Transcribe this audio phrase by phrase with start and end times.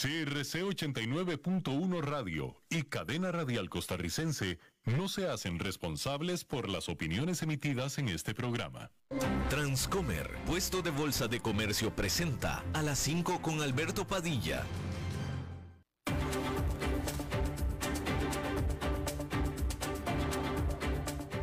[0.00, 7.98] CRC 89.1 Radio y Cadena Radial Costarricense no se hacen responsables por las opiniones emitidas
[7.98, 8.90] en este programa.
[9.50, 14.64] Transcomer, puesto de bolsa de comercio, presenta a las 5 con Alberto Padilla.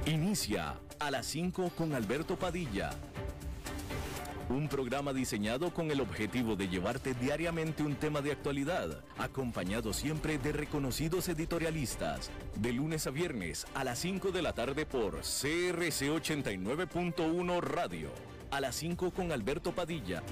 [0.07, 2.89] Inicia a las 5 con Alberto Padilla
[4.49, 10.37] un programa diseñado con el objetivo de llevarte diariamente un tema de actualidad, acompañado siempre
[10.37, 16.09] de reconocidos editorialistas, de lunes a viernes a las 5 de la tarde por CRC
[16.09, 18.09] 89.1 Radio,
[18.51, 20.23] a las 5 con Alberto Padilla.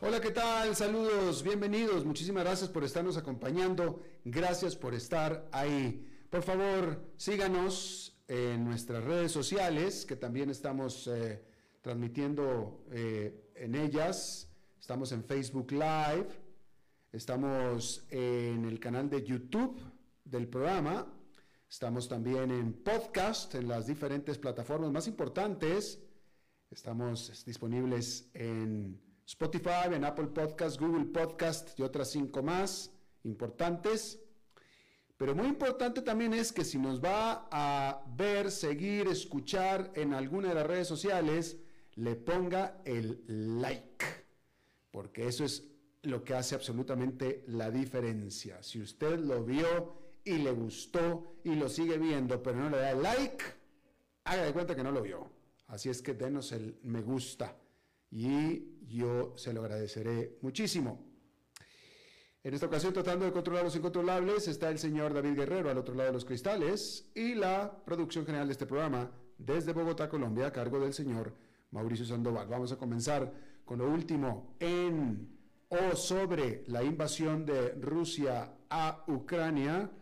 [0.00, 0.74] Hola, ¿qué tal?
[0.74, 2.04] Saludos, bienvenidos.
[2.04, 4.02] Muchísimas gracias por estarnos acompañando.
[4.24, 6.08] Gracias por estar ahí.
[6.28, 11.44] Por favor, síganos en nuestras redes sociales, que también estamos eh,
[11.82, 14.48] transmitiendo eh, en ellas.
[14.80, 16.28] Estamos en Facebook Live,
[17.12, 19.78] estamos en el canal de YouTube
[20.24, 21.12] del programa,
[21.68, 26.00] estamos también en podcast, en las diferentes plataformas más importantes.
[26.70, 32.90] Estamos disponibles en Spotify, en Apple Podcast, Google Podcast y otras cinco más
[33.24, 34.21] importantes.
[35.22, 40.48] Pero muy importante también es que si nos va a ver, seguir, escuchar en alguna
[40.48, 41.58] de las redes sociales,
[41.94, 44.04] le ponga el like,
[44.90, 45.62] porque eso es
[46.02, 48.64] lo que hace absolutamente la diferencia.
[48.64, 52.92] Si usted lo vio y le gustó y lo sigue viendo, pero no le da
[52.92, 53.44] like,
[54.24, 55.30] haga de cuenta que no lo vio.
[55.68, 57.56] Así es que denos el me gusta
[58.10, 61.11] y yo se lo agradeceré muchísimo.
[62.44, 65.94] En esta ocasión, tratando de controlar los incontrolables, está el señor David Guerrero al otro
[65.94, 70.52] lado de los cristales y la producción general de este programa desde Bogotá, Colombia, a
[70.52, 71.32] cargo del señor
[71.70, 72.48] Mauricio Sandoval.
[72.48, 73.32] Vamos a comenzar
[73.64, 79.92] con lo último en o sobre la invasión de Rusia a Ucrania.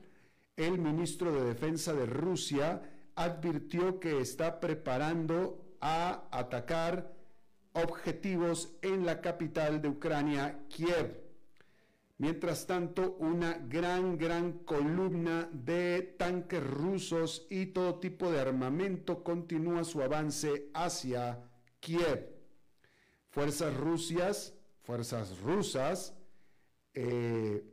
[0.57, 2.81] El ministro de Defensa de Rusia
[3.17, 7.13] advirtió que está preparando a atacar
[7.75, 11.30] objetivos en la capital de Ucrania, Kiev.
[12.21, 19.85] Mientras tanto, una gran, gran columna de tanques rusos y todo tipo de armamento continúa
[19.85, 21.43] su avance hacia
[21.81, 22.29] Kiev.
[23.31, 26.15] Fuerzas rusias, fuerzas rusas,
[26.93, 27.65] eh,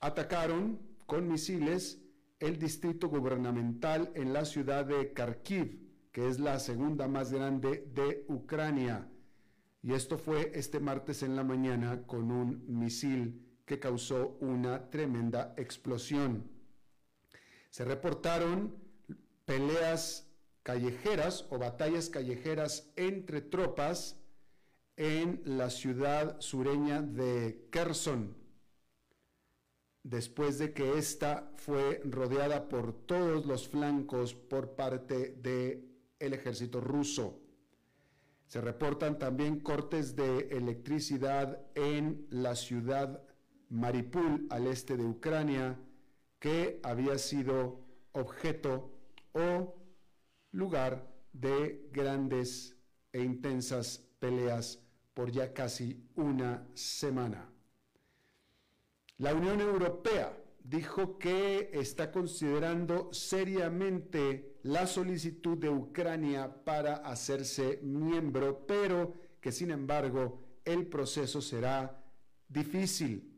[0.00, 2.02] atacaron con misiles
[2.40, 5.78] el distrito gubernamental en la ciudad de Kharkiv,
[6.10, 9.08] que es la segunda más grande de Ucrania.
[9.80, 15.54] Y esto fue este martes en la mañana con un misil que causó una tremenda
[15.56, 16.50] explosión.
[17.70, 18.74] Se reportaron
[19.44, 20.26] peleas
[20.62, 24.16] callejeras o batallas callejeras entre tropas
[24.96, 28.36] en la ciudad sureña de Kherson,
[30.02, 36.80] después de que ésta fue rodeada por todos los flancos por parte del el ejército
[36.80, 37.40] ruso.
[38.46, 43.22] Se reportan también cortes de electricidad en la ciudad
[43.70, 45.78] Maripul, al este de Ucrania,
[46.38, 47.80] que había sido
[48.12, 48.90] objeto
[49.32, 49.74] o
[50.52, 52.76] lugar de grandes
[53.12, 54.80] e intensas peleas
[55.14, 57.50] por ya casi una semana.
[59.18, 68.66] La Unión Europea dijo que está considerando seriamente la solicitud de Ucrania para hacerse miembro,
[68.66, 72.02] pero que sin embargo el proceso será
[72.48, 73.33] difícil.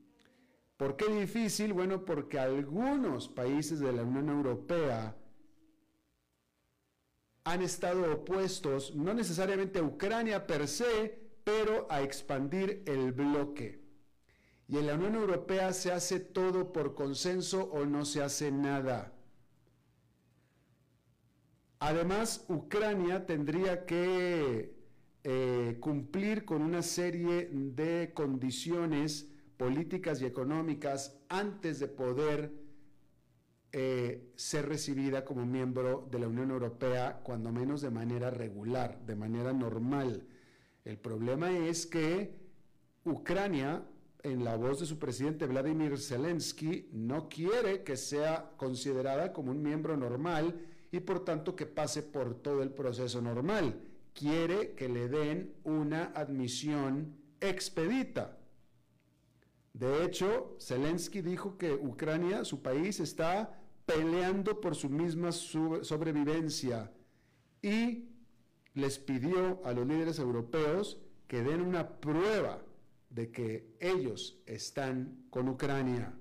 [0.76, 1.72] ¿Por qué difícil?
[1.72, 5.16] Bueno, porque algunos países de la Unión Europea
[7.44, 13.81] han estado opuestos, no necesariamente a Ucrania per se, pero a expandir el bloque.
[14.69, 19.12] Y en la Unión Europea se hace todo por consenso o no se hace nada.
[21.78, 24.75] Además, Ucrania tendría que
[25.22, 32.53] eh, cumplir con una serie de condiciones políticas y económicas antes de poder
[33.73, 39.17] eh, ser recibida como miembro de la Unión Europea, cuando menos de manera regular, de
[39.17, 40.26] manera normal.
[40.85, 42.32] El problema es que
[43.05, 43.85] Ucrania,
[44.23, 49.62] en la voz de su presidente Vladimir Zelensky, no quiere que sea considerada como un
[49.62, 50.58] miembro normal
[50.91, 53.81] y por tanto que pase por todo el proceso normal.
[54.14, 58.36] Quiere que le den una admisión expedita.
[59.76, 66.90] De hecho, Zelensky dijo que Ucrania, su país, está peleando por su misma sobrevivencia
[67.61, 68.08] y
[68.73, 72.62] les pidió a los líderes europeos que den una prueba
[73.11, 76.19] de que ellos están con Ucrania.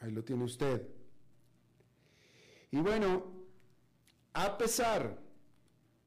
[0.00, 0.88] Ahí lo tiene usted.
[2.70, 3.30] Y bueno,
[4.32, 5.20] a pesar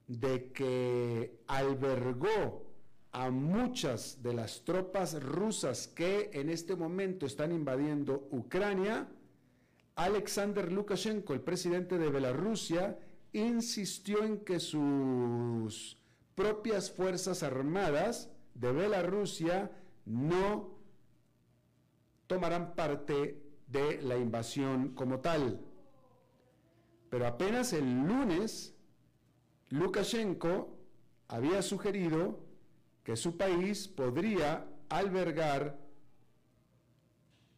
[0.07, 2.64] de que albergó
[3.15, 9.07] a muchas de las tropas rusas que en este momento están invadiendo Ucrania,
[9.95, 13.00] Alexander Lukashenko, el presidente de Bielorrusia,
[13.31, 15.97] insistió en que sus
[16.35, 19.71] propias fuerzas armadas de Bielorrusia
[20.03, 20.77] no
[22.27, 25.61] tomarán parte de la invasión como tal.
[27.09, 28.75] Pero apenas el lunes,
[29.69, 30.77] Lukashenko
[31.29, 32.44] había sugerido
[33.06, 35.80] que su país podría albergar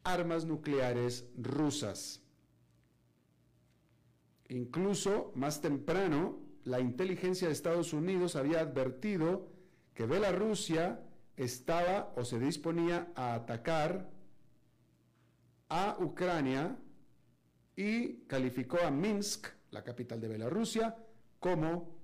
[0.03, 2.21] armas nucleares rusas.
[4.49, 9.47] Incluso más temprano, la inteligencia de Estados Unidos había advertido
[9.93, 11.01] que Bielorrusia
[11.37, 14.09] estaba o se disponía a atacar
[15.69, 16.77] a Ucrania
[17.73, 20.97] y calificó a Minsk, la capital de Bielorrusia,
[21.39, 21.96] como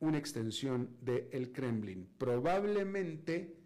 [0.00, 2.08] una extensión del Kremlin.
[2.18, 3.56] Probablemente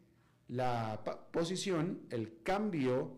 [0.49, 1.00] la
[1.32, 3.17] posición, el cambio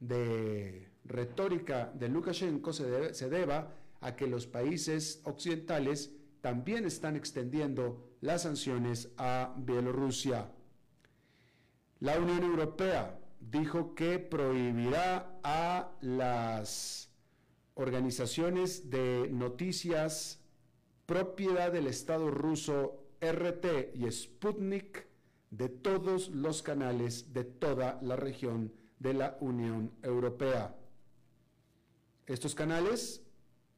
[0.00, 8.16] de retórica de Lukashenko se, se deba a que los países occidentales también están extendiendo
[8.20, 10.50] las sanciones a Bielorrusia.
[12.00, 17.10] La Unión Europea dijo que prohibirá a las
[17.74, 20.41] organizaciones de noticias
[21.06, 25.06] propiedad del Estado ruso RT y Sputnik
[25.50, 30.74] de todos los canales de toda la región de la Unión Europea.
[32.26, 33.22] Estos canales,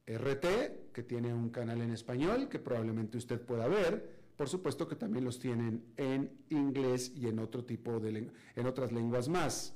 [0.07, 4.95] RT, que tiene un canal en español que probablemente usted pueda ver, por supuesto que
[4.95, 9.73] también los tienen en inglés y en otro tipo de en otras lenguas más,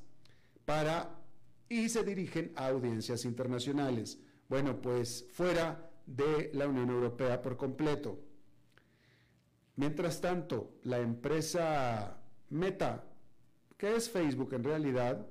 [0.66, 1.20] para
[1.68, 4.20] y se dirigen a audiencias internacionales.
[4.50, 8.20] Bueno, pues fuera de la Unión Europea por completo.
[9.76, 12.18] Mientras tanto, la empresa
[12.50, 13.06] Meta,
[13.78, 15.28] que es Facebook en realidad,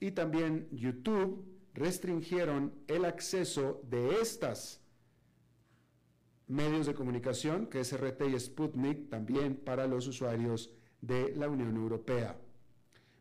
[0.00, 1.44] y también YouTube,
[1.74, 4.80] restringieron el acceso de estas
[6.48, 11.76] medios de comunicación, que es RT y Sputnik, también para los usuarios de la Unión
[11.76, 12.36] Europea.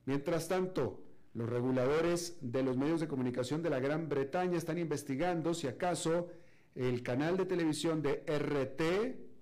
[0.05, 1.03] Mientras tanto,
[1.33, 6.29] los reguladores de los medios de comunicación de la Gran Bretaña están investigando si acaso
[6.75, 9.33] el canal de televisión de RT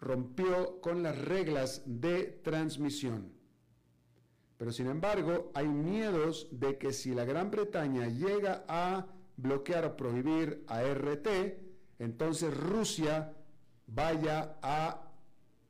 [0.00, 3.32] rompió con las reglas de transmisión.
[4.56, 9.06] Pero sin embargo, hay miedos de que si la Gran Bretaña llega a
[9.36, 11.28] bloquear o prohibir a RT,
[11.98, 13.34] entonces Rusia
[13.86, 15.10] vaya a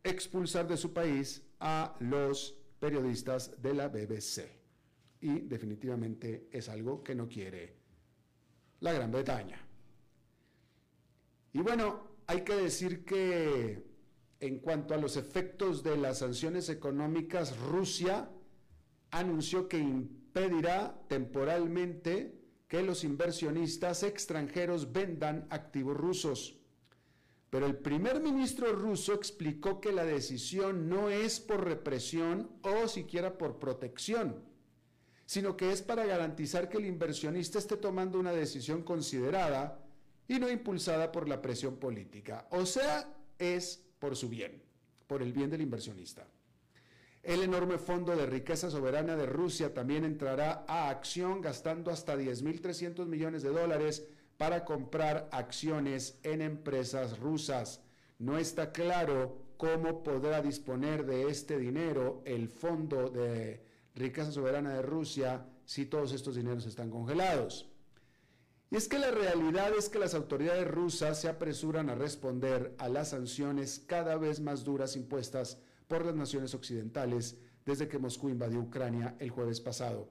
[0.02, 4.42] expulsar de su país a los periodistas de la BBC.
[5.20, 7.76] Y definitivamente es algo que no quiere
[8.80, 9.63] la Gran Bretaña.
[11.54, 13.86] Y bueno, hay que decir que
[14.40, 18.28] en cuanto a los efectos de las sanciones económicas, Rusia
[19.12, 22.34] anunció que impedirá temporalmente
[22.66, 26.58] que los inversionistas extranjeros vendan activos rusos.
[27.50, 33.38] Pero el primer ministro ruso explicó que la decisión no es por represión o siquiera
[33.38, 34.42] por protección,
[35.24, 39.83] sino que es para garantizar que el inversionista esté tomando una decisión considerada
[40.28, 42.46] y no impulsada por la presión política.
[42.50, 44.62] O sea, es por su bien,
[45.06, 46.26] por el bien del inversionista.
[47.22, 53.06] El enorme fondo de riqueza soberana de Rusia también entrará a acción gastando hasta 10.300
[53.06, 57.80] millones de dólares para comprar acciones en empresas rusas.
[58.18, 63.64] No está claro cómo podrá disponer de este dinero el fondo de
[63.94, 67.70] riqueza soberana de Rusia si todos estos dineros están congelados.
[68.70, 72.88] Y es que la realidad es que las autoridades rusas se apresuran a responder a
[72.88, 78.60] las sanciones cada vez más duras impuestas por las naciones occidentales desde que Moscú invadió
[78.60, 80.08] Ucrania el jueves pasado.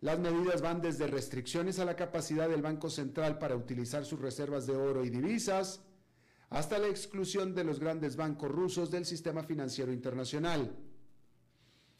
[0.00, 4.66] Las medidas van desde restricciones a la capacidad del Banco Central para utilizar sus reservas
[4.66, 5.80] de oro y divisas,
[6.50, 10.76] hasta la exclusión de los grandes bancos rusos del sistema financiero internacional.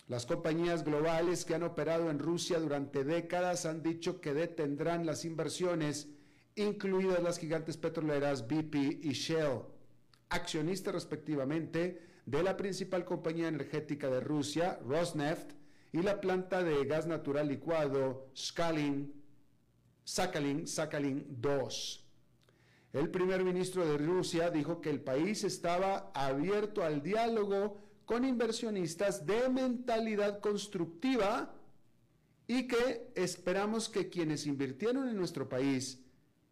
[0.09, 5.27] Las compañías globales que han operado en Rusia durante décadas han dicho que detendrán las
[5.27, 6.09] inversiones,
[6.57, 9.61] incluidas las gigantes petroleras BP y Shell,
[10.31, 15.53] accionistas respectivamente de la principal compañía energética de Rusia, Rosneft,
[15.93, 19.13] y la planta de gas natural licuado Skalin,
[20.05, 22.05] Sakhalin, Sakhalin 2.
[22.95, 29.27] El primer ministro de Rusia dijo que el país estaba abierto al diálogo con inversionistas
[29.27, 31.55] de mentalidad constructiva
[32.47, 36.03] y que esperamos que quienes invirtieron en nuestro país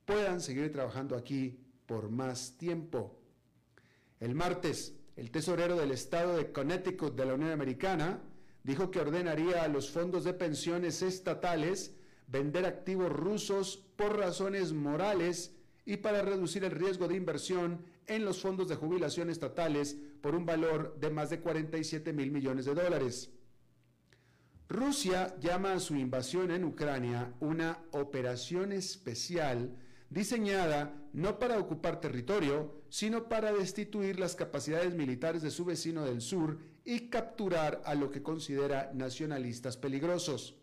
[0.04, 3.18] puedan seguir trabajando aquí por más tiempo.
[4.20, 8.20] El martes, el tesorero del estado de Connecticut de la Unión Americana
[8.62, 11.96] dijo que ordenaría a los fondos de pensiones estatales
[12.26, 18.40] vender activos rusos por razones morales y para reducir el riesgo de inversión en los
[18.40, 23.30] fondos de jubilación estatales por un valor de más de 47 mil millones de dólares.
[24.68, 29.76] Rusia llama a su invasión en Ucrania una operación especial
[30.10, 36.20] diseñada no para ocupar territorio, sino para destituir las capacidades militares de su vecino del
[36.20, 40.56] sur y capturar a lo que considera nacionalistas peligrosos.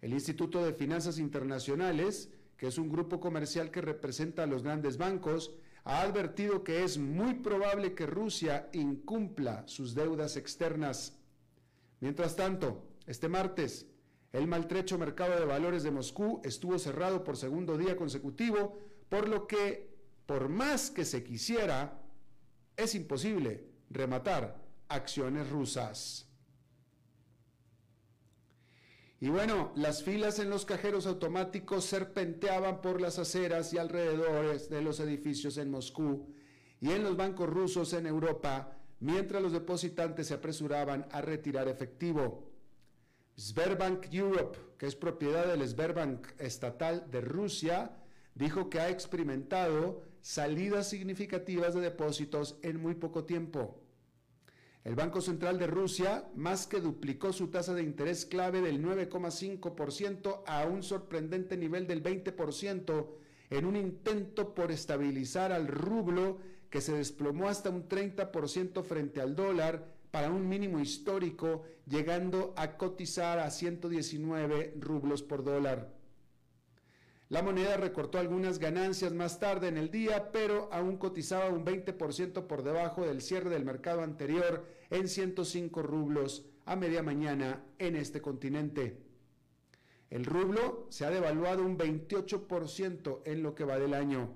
[0.00, 4.98] El Instituto de Finanzas Internacionales, que es un grupo comercial que representa a los grandes
[4.98, 5.54] bancos,
[5.86, 11.16] ha advertido que es muy probable que Rusia incumpla sus deudas externas.
[12.00, 13.86] Mientras tanto, este martes,
[14.32, 19.46] el maltrecho mercado de valores de Moscú estuvo cerrado por segundo día consecutivo, por lo
[19.46, 22.02] que, por más que se quisiera,
[22.76, 26.25] es imposible rematar acciones rusas.
[29.18, 34.82] Y bueno, las filas en los cajeros automáticos serpenteaban por las aceras y alrededores de
[34.82, 36.34] los edificios en Moscú
[36.80, 42.52] y en los bancos rusos en Europa, mientras los depositantes se apresuraban a retirar efectivo.
[43.38, 47.96] Sberbank Europe, que es propiedad del Sberbank estatal de Rusia,
[48.34, 53.82] dijo que ha experimentado salidas significativas de depósitos en muy poco tiempo.
[54.86, 60.44] El Banco Central de Rusia más que duplicó su tasa de interés clave del 9,5%
[60.46, 63.08] a un sorprendente nivel del 20%
[63.50, 66.38] en un intento por estabilizar al rublo
[66.70, 72.76] que se desplomó hasta un 30% frente al dólar para un mínimo histórico, llegando a
[72.76, 75.96] cotizar a 119 rublos por dólar.
[77.28, 82.46] La moneda recortó algunas ganancias más tarde en el día, pero aún cotizaba un 20%
[82.46, 88.20] por debajo del cierre del mercado anterior en 105 rublos a media mañana en este
[88.20, 89.02] continente.
[90.10, 94.30] El rublo se ha devaluado un 28% en lo que va del año.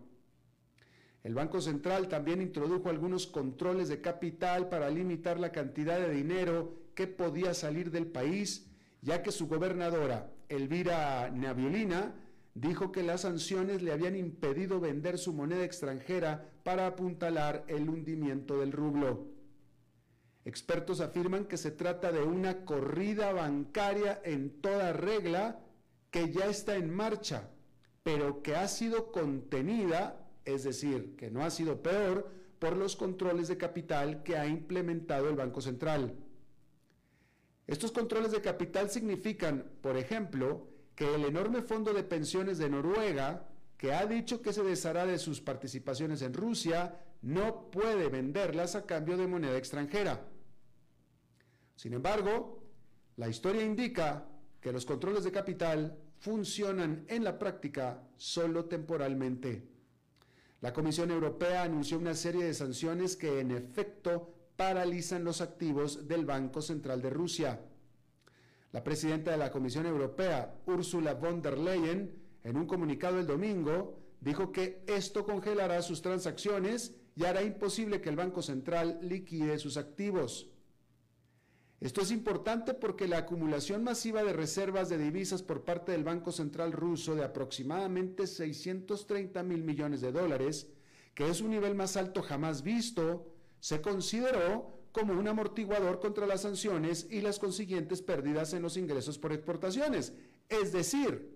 [1.23, 6.75] El Banco Central también introdujo algunos controles de capital para limitar la cantidad de dinero
[6.95, 8.67] que podía salir del país,
[9.03, 12.15] ya que su gobernadora, Elvira Naviolina,
[12.55, 18.59] dijo que las sanciones le habían impedido vender su moneda extranjera para apuntalar el hundimiento
[18.59, 19.40] del rublo.
[20.51, 25.61] Expertos afirman que se trata de una corrida bancaria en toda regla
[26.11, 27.49] que ya está en marcha,
[28.03, 33.49] pero que ha sido contenida es decir, que no ha sido peor por los controles
[33.49, 36.15] de capital que ha implementado el Banco Central.
[37.67, 43.47] Estos controles de capital significan, por ejemplo, que el enorme fondo de pensiones de Noruega,
[43.77, 48.85] que ha dicho que se deshará de sus participaciones en Rusia, no puede venderlas a
[48.85, 50.27] cambio de moneda extranjera.
[51.81, 52.63] Sin embargo,
[53.17, 54.29] la historia indica
[54.61, 59.67] que los controles de capital funcionan en la práctica solo temporalmente.
[60.61, 66.27] La Comisión Europea anunció una serie de sanciones que en efecto paralizan los activos del
[66.27, 67.63] Banco Central de Rusia.
[68.73, 73.97] La presidenta de la Comisión Europea, Ursula von der Leyen, en un comunicado el domingo,
[74.21, 79.79] dijo que esto congelará sus transacciones y hará imposible que el Banco Central liquide sus
[79.79, 80.51] activos.
[81.81, 86.31] Esto es importante porque la acumulación masiva de reservas de divisas por parte del Banco
[86.31, 90.69] Central ruso de aproximadamente 630 mil millones de dólares,
[91.15, 96.43] que es un nivel más alto jamás visto, se consideró como un amortiguador contra las
[96.43, 100.13] sanciones y las consiguientes pérdidas en los ingresos por exportaciones.
[100.51, 101.35] Es decir,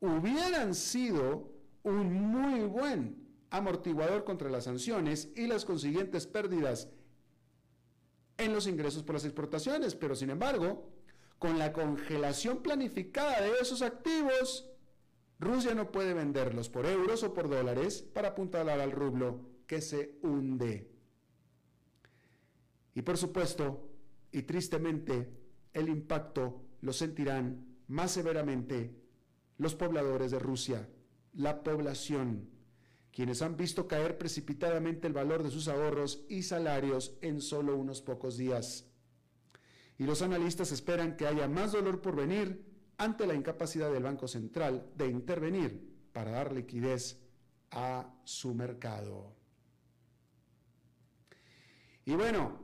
[0.00, 1.50] hubieran sido
[1.82, 6.88] un muy buen amortiguador contra las sanciones y las consiguientes pérdidas
[8.40, 10.90] en los ingresos por las exportaciones, pero sin embargo,
[11.38, 14.70] con la congelación planificada de esos activos,
[15.38, 20.18] Rusia no puede venderlos por euros o por dólares para apuntalar al rublo que se
[20.22, 20.90] hunde.
[22.94, 23.90] Y por supuesto,
[24.32, 25.30] y tristemente,
[25.72, 28.94] el impacto lo sentirán más severamente
[29.56, 30.88] los pobladores de Rusia,
[31.32, 32.50] la población
[33.12, 38.02] quienes han visto caer precipitadamente el valor de sus ahorros y salarios en solo unos
[38.02, 38.86] pocos días.
[39.98, 42.64] Y los analistas esperan que haya más dolor por venir
[42.96, 47.18] ante la incapacidad del Banco Central de intervenir para dar liquidez
[47.70, 49.34] a su mercado.
[52.04, 52.60] Y bueno,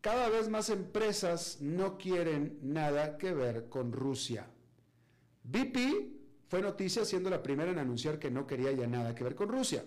[0.00, 4.48] cada vez más empresas no quieren nada que ver con Rusia.
[5.42, 6.17] BP
[6.48, 9.48] fue noticia siendo la primera en anunciar que no quería ya nada que ver con
[9.48, 9.84] Rusia.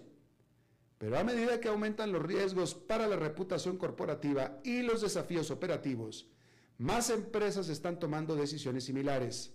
[1.00, 6.30] Pero a medida que aumentan los riesgos para la reputación corporativa y los desafíos operativos,
[6.78, 9.52] más empresas están tomando decisiones similares.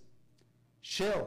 [0.81, 1.23] Shell,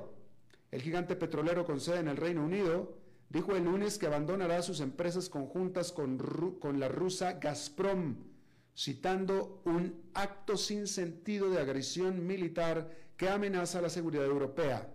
[0.70, 2.98] el gigante petrolero con sede en el Reino Unido,
[3.30, 6.18] dijo el lunes que abandonará sus empresas conjuntas con,
[6.78, 8.16] la rusa Gazprom,
[8.76, 14.92] citando un acto sin sentido de agresión militar que amenaza la seguridad europea.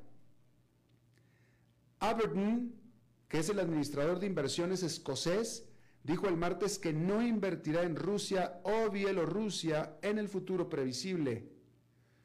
[2.09, 2.85] Aberdeen
[3.27, 5.67] que es el administrador de inversiones escocés,
[6.03, 11.51] dijo el martes que no invertirá en Rusia o Bielorrusia en el futuro previsible.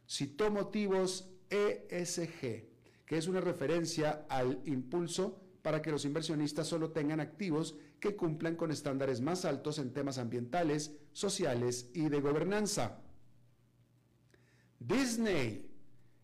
[0.07, 2.69] Citó motivos ESG,
[3.07, 8.57] que es una referencia al impulso para que los inversionistas solo tengan activos que cumplan
[8.57, 13.03] con estándares más altos en temas ambientales, sociales y de gobernanza.
[14.79, 15.70] Disney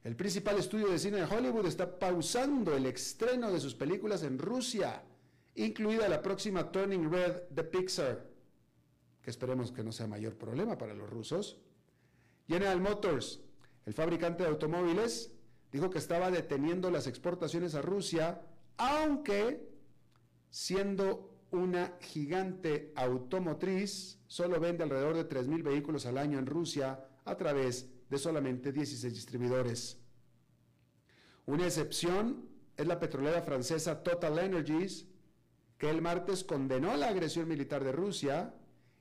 [0.06, 4.38] el principal estudio de cine de Hollywood está pausando el estreno de sus películas en
[4.38, 5.02] Rusia,
[5.56, 8.24] incluida la próxima Turning Red de Pixar,
[9.20, 11.58] que esperemos que no sea mayor problema para los rusos.
[12.46, 13.40] General Motors,
[13.84, 15.32] el fabricante de automóviles,
[15.72, 18.42] dijo que estaba deteniendo las exportaciones a Rusia,
[18.76, 19.68] aunque
[20.50, 27.36] siendo una gigante automotriz, solo vende alrededor de 3.000 vehículos al año en Rusia a
[27.36, 29.98] través de solamente 16 distribuidores.
[31.46, 35.06] Una excepción es la petrolera francesa Total Energies,
[35.78, 38.54] que el martes condenó la agresión militar de Rusia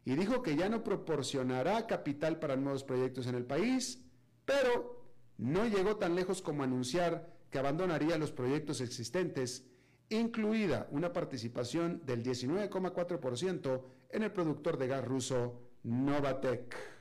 [0.04, 4.06] y dijo que ya no proporcionará capital para nuevos proyectos en el país,
[4.46, 5.04] pero
[5.38, 9.66] no llegó tan lejos como anunciar que abandonaría los proyectos existentes,
[10.10, 16.95] incluida una participación del 19,4% en el productor de gas ruso Novatec.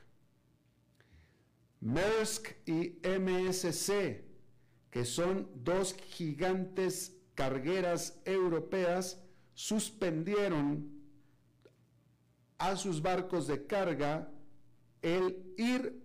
[1.81, 4.23] Maersk y MSC,
[4.89, 9.21] que son dos gigantes cargueras europeas,
[9.53, 10.89] suspendieron
[12.57, 14.31] a sus barcos de carga
[15.01, 16.01] el ir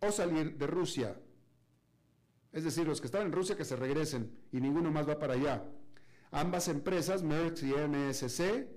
[0.00, 1.20] o salir de Rusia.
[2.52, 5.34] Es decir, los que estaban en Rusia que se regresen y ninguno más va para
[5.34, 5.64] allá.
[6.30, 8.68] Ambas empresas, Maersk y MSC,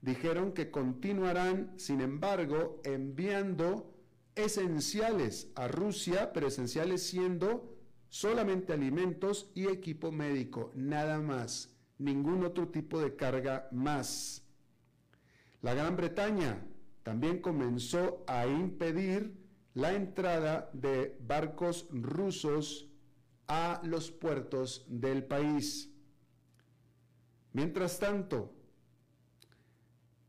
[0.00, 3.95] dijeron que continuarán, sin embargo, enviando
[4.36, 7.76] esenciales a Rusia, pero esenciales siendo
[8.08, 14.46] solamente alimentos y equipo médico, nada más, ningún otro tipo de carga más.
[15.62, 16.64] La Gran Bretaña
[17.02, 19.34] también comenzó a impedir
[19.74, 22.88] la entrada de barcos rusos
[23.48, 25.90] a los puertos del país.
[27.52, 28.52] Mientras tanto,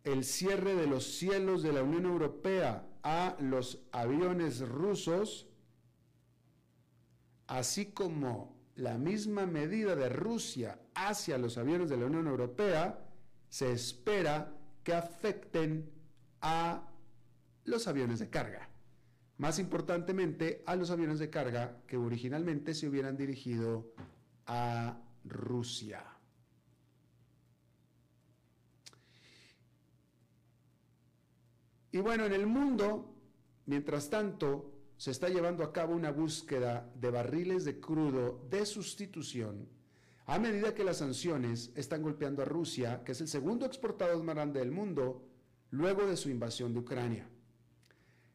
[0.04, 5.48] el cierre de los cielos de la Unión Europea a los aviones rusos,
[7.48, 13.00] así como la misma medida de Rusia hacia los aviones de la Unión Europea,
[13.48, 15.90] se espera que afecten
[16.42, 16.86] a
[17.64, 18.68] los aviones de carga.
[19.38, 23.90] Más importantemente, a los aviones de carga que originalmente se hubieran dirigido
[24.48, 26.04] a Rusia.
[31.98, 33.12] Y bueno, en el mundo,
[33.66, 39.68] mientras tanto, se está llevando a cabo una búsqueda de barriles de crudo de sustitución
[40.28, 44.36] a medida que las sanciones están golpeando a Rusia, que es el segundo exportador más
[44.36, 45.26] grande del mundo,
[45.72, 47.28] luego de su invasión de Ucrania.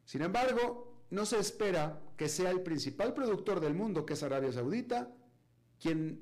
[0.07, 4.51] Sin embargo, no se espera que sea el principal productor del mundo, que es Arabia
[4.51, 5.15] Saudita,
[5.79, 6.21] quien,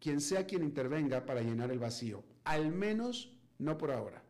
[0.00, 4.23] quien sea quien intervenga para llenar el vacío, al menos no por ahora.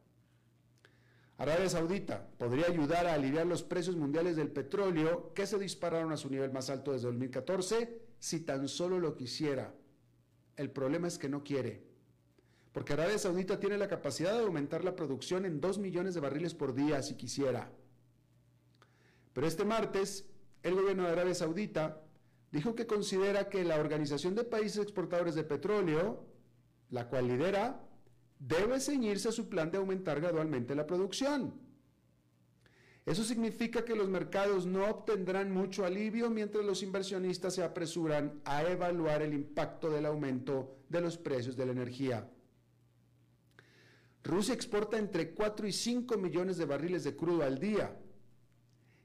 [1.36, 6.16] Arabia Saudita podría ayudar a aliviar los precios mundiales del petróleo que se dispararon a
[6.16, 9.74] su nivel más alto desde 2014 si tan solo lo quisiera.
[10.56, 11.82] El problema es que no quiere.
[12.72, 16.54] Porque Arabia Saudita tiene la capacidad de aumentar la producción en 2 millones de barriles
[16.54, 17.70] por día si quisiera.
[19.32, 20.26] Pero este martes,
[20.62, 22.00] el gobierno de Arabia Saudita
[22.52, 26.24] dijo que considera que la Organización de Países Exportadores de Petróleo,
[26.90, 27.84] la cual lidera,
[28.38, 31.54] debe ceñirse a su plan de aumentar gradualmente la producción.
[33.06, 38.62] Eso significa que los mercados no obtendrán mucho alivio mientras los inversionistas se apresuran a
[38.62, 42.30] evaluar el impacto del aumento de los precios de la energía.
[44.22, 48.00] Rusia exporta entre 4 y 5 millones de barriles de crudo al día.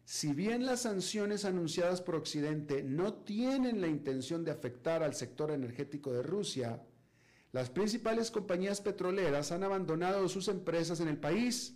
[0.05, 5.51] Si bien las sanciones anunciadas por Occidente no tienen la intención de afectar al sector
[5.51, 6.81] energético de Rusia,
[7.51, 11.75] las principales compañías petroleras han abandonado sus empresas en el país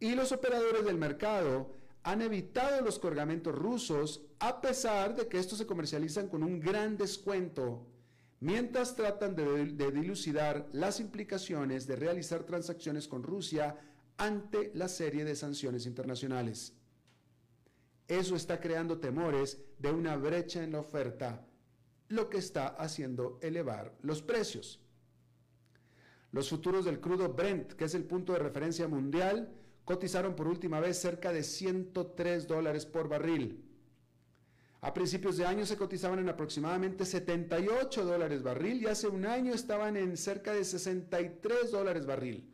[0.00, 1.72] y los operadores del mercado
[2.02, 6.96] han evitado los cargamentos rusos a pesar de que estos se comercializan con un gran
[6.96, 7.86] descuento,
[8.40, 13.76] mientras tratan de, de, dilucidar las implicaciones de realizar transacciones con Rusia
[14.16, 16.72] ante la serie de sanciones internacionales.
[18.06, 21.46] Eso está creando temores de una brecha en la oferta,
[22.08, 24.80] lo que está haciendo elevar los precios.
[26.32, 29.52] Los futuros del crudo Brent, que es el punto de referencia mundial,
[29.84, 33.64] cotizaron por última vez cerca de 103 dólares por barril.
[34.80, 39.52] A principios de año se cotizaban en aproximadamente 78 dólares barril y hace un año
[39.52, 42.48] estaban en cerca de 63 dólares barril.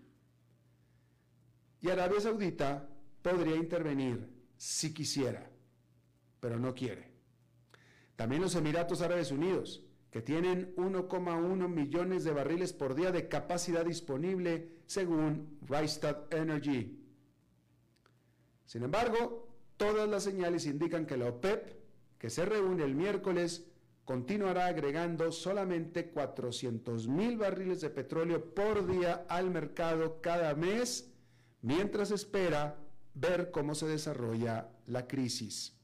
[1.80, 2.88] Y Arabia Saudita
[3.20, 5.50] podría intervenir si quisiera,
[6.40, 7.13] pero no quiere.
[8.16, 13.84] También los Emiratos Árabes Unidos, que tienen 1,1 millones de barriles por día de capacidad
[13.84, 17.00] disponible según Rystad Energy.
[18.64, 21.76] Sin embargo, todas las señales indican que la OPEP,
[22.18, 23.66] que se reúne el miércoles,
[24.04, 31.12] continuará agregando solamente 400 mil barriles de petróleo por día al mercado cada mes,
[31.62, 32.78] mientras espera
[33.14, 35.76] ver cómo se desarrolla la crisis.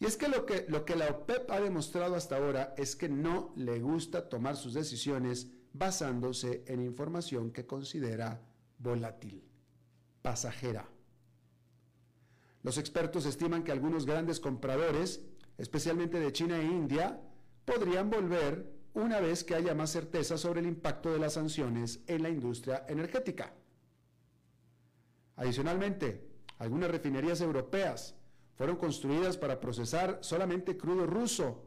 [0.00, 3.10] Y es que lo, que lo que la OPEP ha demostrado hasta ahora es que
[3.10, 8.40] no le gusta tomar sus decisiones basándose en información que considera
[8.78, 9.44] volátil,
[10.22, 10.88] pasajera.
[12.62, 15.22] Los expertos estiman que algunos grandes compradores,
[15.58, 17.20] especialmente de China e India,
[17.66, 22.22] podrían volver una vez que haya más certeza sobre el impacto de las sanciones en
[22.22, 23.52] la industria energética.
[25.36, 26.26] Adicionalmente,
[26.58, 28.14] algunas refinerías europeas
[28.60, 31.64] fueron construidas para procesar solamente crudo ruso,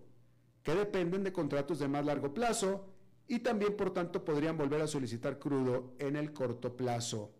[0.61, 2.85] que dependen de contratos de más largo plazo
[3.27, 7.31] y también por tanto podrían volver a solicitar crudo en el corto plazo.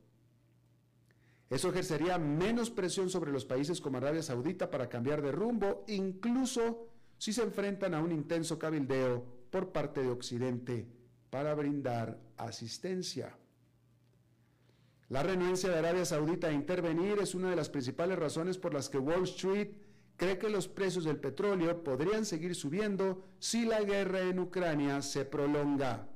[1.52, 6.88] Eso ejercería menos presión sobre los países como Arabia Saudita para cambiar de rumbo, incluso
[7.20, 10.88] si se enfrentan a un intenso cabildeo por parte de Occidente
[11.30, 13.38] para brindar asistencia.
[15.14, 18.90] La renuencia de Arabia Saudita a intervenir es una de las principales razones por las
[18.90, 19.70] que Wall Street
[20.16, 25.24] cree que los precios del petróleo podrían seguir subiendo si la guerra en Ucrania se
[25.24, 26.10] prolonga.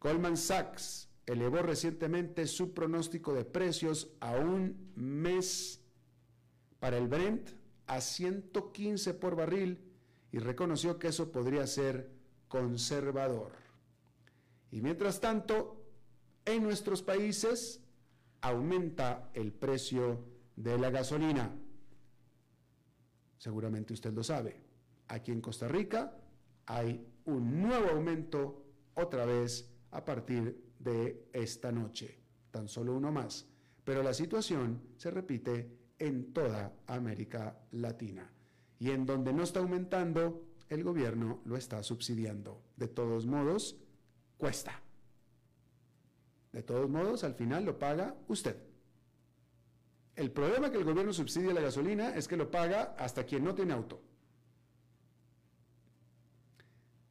[0.00, 5.80] Goldman Sachs elevó recientemente su pronóstico de precios a un mes
[6.78, 7.50] para el Brent
[7.88, 9.80] a 115 por barril
[10.30, 12.12] y reconoció que eso podría ser
[12.46, 13.50] conservador.
[14.70, 15.75] Y mientras tanto,
[16.46, 17.82] en nuestros países
[18.40, 21.50] aumenta el precio de la gasolina.
[23.36, 24.60] Seguramente usted lo sabe.
[25.08, 26.16] Aquí en Costa Rica
[26.66, 32.18] hay un nuevo aumento otra vez a partir de esta noche.
[32.50, 33.46] Tan solo uno más.
[33.84, 38.30] Pero la situación se repite en toda América Latina.
[38.78, 42.62] Y en donde no está aumentando, el gobierno lo está subsidiando.
[42.76, 43.76] De todos modos,
[44.36, 44.85] cuesta.
[46.56, 48.56] De todos modos, al final lo paga usted.
[50.14, 53.54] El problema que el gobierno subsidia la gasolina es que lo paga hasta quien no
[53.54, 54.00] tiene auto.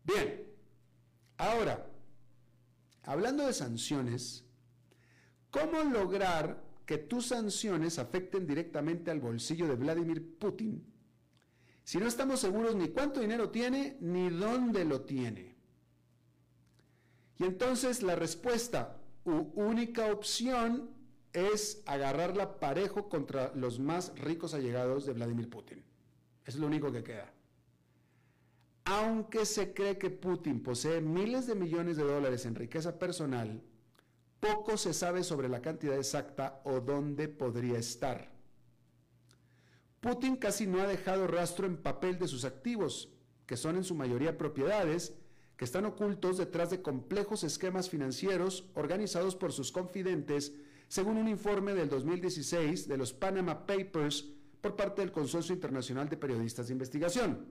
[0.03, 0.47] Bien,
[1.37, 1.85] ahora,
[3.03, 4.43] hablando de sanciones,
[5.51, 10.91] ¿cómo lograr que tus sanciones afecten directamente al bolsillo de Vladimir Putin
[11.83, 15.55] si no estamos seguros ni cuánto dinero tiene ni dónde lo tiene?
[17.37, 20.89] Y entonces la respuesta única opción
[21.33, 25.83] es agarrarla parejo contra los más ricos allegados de Vladimir Putin.
[26.45, 27.33] Es lo único que queda.
[28.85, 33.63] Aunque se cree que Putin posee miles de millones de dólares en riqueza personal,
[34.39, 38.31] poco se sabe sobre la cantidad exacta o dónde podría estar.
[40.01, 43.09] Putin casi no ha dejado rastro en papel de sus activos,
[43.47, 45.15] que son en su mayoría propiedades,
[45.57, 50.53] que están ocultos detrás de complejos esquemas financieros organizados por sus confidentes,
[50.87, 56.17] según un informe del 2016 de los Panama Papers por parte del Consorcio Internacional de
[56.17, 57.45] Periodistas de Investigación.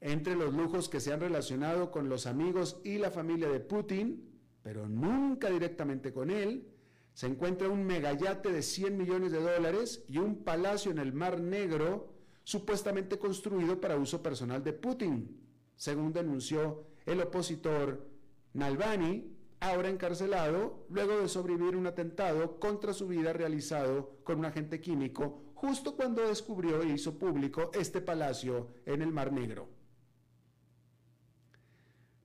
[0.00, 4.30] Entre los lujos que se han relacionado con los amigos y la familia de Putin,
[4.62, 6.66] pero nunca directamente con él,
[7.12, 11.40] se encuentra un megayate de 100 millones de dólares y un palacio en el Mar
[11.40, 15.38] Negro supuestamente construido para uso personal de Putin,
[15.80, 18.06] según denunció el opositor
[18.52, 24.78] Nalbani, ahora encarcelado luego de sobrevivir un atentado contra su vida realizado con un agente
[24.78, 29.70] químico justo cuando descubrió e hizo público este palacio en el Mar Negro.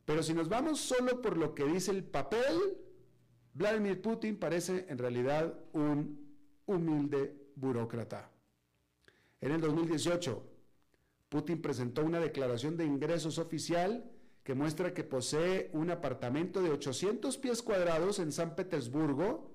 [0.03, 2.77] Pero si nos vamos solo por lo que dice el papel,
[3.53, 8.29] Vladimir Putin parece en realidad un humilde burócrata.
[9.39, 10.54] En el 2018,
[11.35, 14.09] Putin presentó una declaración de ingresos oficial
[14.41, 19.51] que muestra que posee un apartamento de 800 pies cuadrados en San Petersburgo,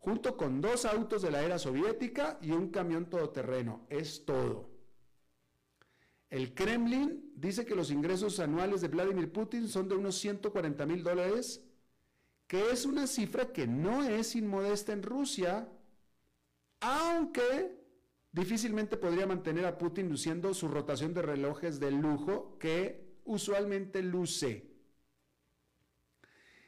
[0.00, 3.86] junto con dos autos de la era soviética y un camión todoterreno.
[3.88, 4.70] Es todo.
[6.30, 11.04] El Kremlin dice que los ingresos anuales de Vladimir Putin son de unos 140 mil
[11.04, 11.64] dólares,
[12.48, 15.68] que es una cifra que no es inmodesta en Rusia,
[16.80, 17.79] aunque
[18.32, 24.70] difícilmente podría mantener a Putin luciendo su rotación de relojes de lujo que usualmente luce.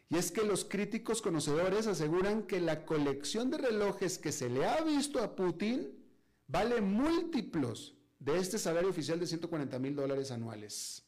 [0.09, 4.67] Y es que los críticos conocedores aseguran que la colección de relojes que se le
[4.67, 5.91] ha visto a Putin
[6.47, 11.03] vale múltiplos de este salario oficial de 140 mil dólares anuales.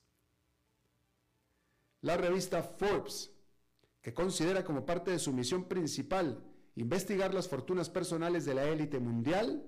[2.01, 3.31] La revista Forbes,
[4.01, 6.43] que considera como parte de su misión principal
[6.77, 9.65] investigar las fortunas personales de la élite mundial,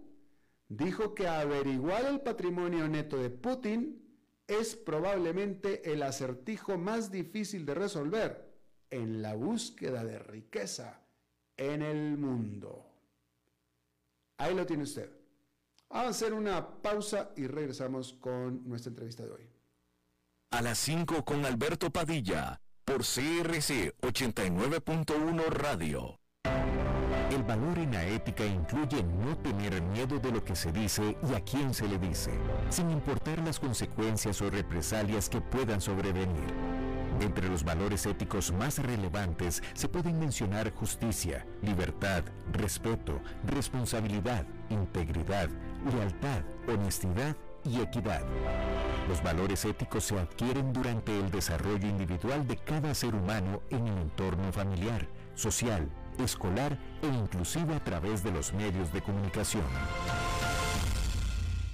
[0.69, 4.03] dijo que averiguar el patrimonio neto de Putin
[4.47, 8.47] es probablemente el acertijo más difícil de resolver
[8.91, 11.01] en la búsqueda de riqueza
[11.57, 12.87] en el mundo.
[14.39, 15.11] Ahí lo tiene usted.
[15.89, 19.51] Vamos a hacer una pausa y regresamos con nuestra entrevista de hoy.
[20.51, 26.21] A las 5 con Alberto Padilla, por CRC 89.1 Radio.
[27.37, 31.35] El valor en la ética incluye no tener miedo de lo que se dice y
[31.35, 32.31] a quién se le dice,
[32.71, 36.55] sin importar las consecuencias o represalias que puedan sobrevenir.
[37.21, 45.51] Entre los valores éticos más relevantes se pueden mencionar justicia, libertad, respeto, responsabilidad, integridad,
[45.93, 48.23] lealtad, honestidad y equidad.
[49.11, 53.99] Los valores éticos se adquieren durante el desarrollo individual de cada ser humano en el
[53.99, 55.87] entorno familiar, social,
[56.25, 59.65] escolar e inclusive a través de los medios de comunicación.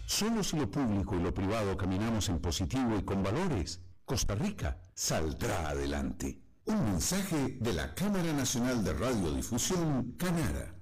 [0.07, 4.79] Solo si lo público y lo privado caminamos en positivo y con valores, Costa Rica
[4.95, 6.39] saldrá adelante.
[6.67, 10.82] Un mensaje de la Cámara Nacional de Radiodifusión, Canara.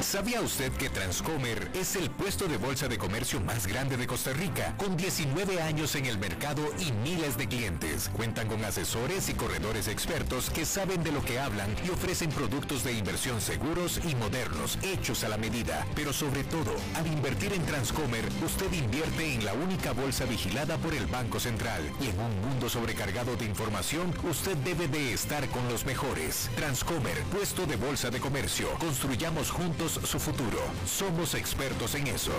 [0.00, 4.32] ¿Sabía usted que Transcomer es el puesto de bolsa de comercio más grande de Costa
[4.32, 8.08] Rica, con 19 años en el mercado y miles de clientes?
[8.16, 12.84] Cuentan con asesores y corredores expertos que saben de lo que hablan y ofrecen productos
[12.84, 15.86] de inversión seguros y modernos, hechos a la medida.
[15.94, 20.94] Pero sobre todo, al invertir en Transcomer, usted invierte en la única bolsa vigilada por
[20.94, 21.82] el Banco Central.
[22.00, 26.48] Y en un mundo sobrecargado de información, usted debe de estar con los mejores.
[26.56, 28.70] Transcomer, puesto de bolsa de comercio.
[28.78, 30.58] Construyamos juntos su futuro.
[30.86, 32.32] Somos expertos en eso.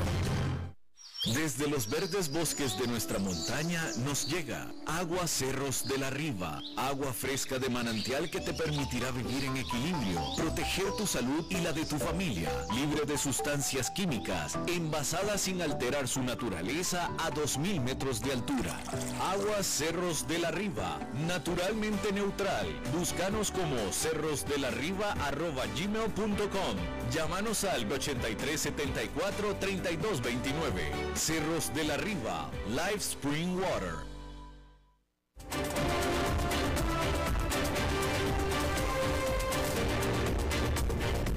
[1.34, 7.12] Desde los verdes bosques de nuestra montaña nos llega agua Cerros de la Riva, agua
[7.12, 11.86] fresca de manantial que te permitirá vivir en equilibrio, proteger tu salud y la de
[11.86, 18.32] tu familia, libre de sustancias químicas, envasada sin alterar su naturaleza a 2.000 metros de
[18.32, 18.80] altura.
[19.22, 22.68] Agua Cerros de la Riva, naturalmente neutral.
[22.98, 26.78] Búscanos como cerrosdelarriba.gmail.com.
[27.12, 31.17] Llámanos al 8374 3229.
[31.18, 33.96] Cerros de la Riva, Live Spring Water.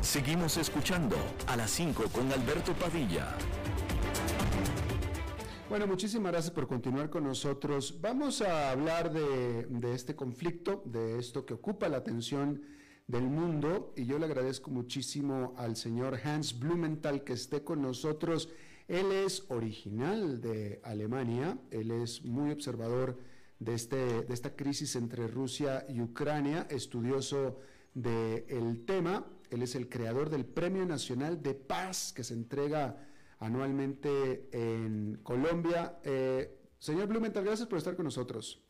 [0.03, 1.17] Seguimos escuchando
[1.47, 3.35] a las 5 con Alberto Padilla.
[5.71, 8.01] Bueno, muchísimas gracias por continuar con nosotros.
[8.03, 12.63] Vamos a hablar de, de, este conflicto, de esto que ocupa la atención
[13.07, 18.51] del mundo, y yo le agradezco muchísimo al señor Hans Blumenthal que esté con nosotros.
[18.91, 23.21] Él es original de Alemania, él es muy observador
[23.61, 27.61] de, este, de esta crisis entre Rusia y Ucrania, estudioso
[27.95, 29.25] del tema.
[29.49, 33.07] Él es el creador del Premio Nacional de Paz que se entrega
[33.39, 36.01] anualmente en Colombia.
[36.03, 38.61] Eh, señor Blumenthal, gracias por estar con nosotros.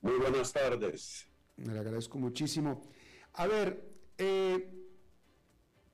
[0.00, 1.26] Muy buenas tardes.
[1.56, 2.82] Le agradezco muchísimo.
[3.32, 3.84] A ver,
[4.16, 4.81] eh,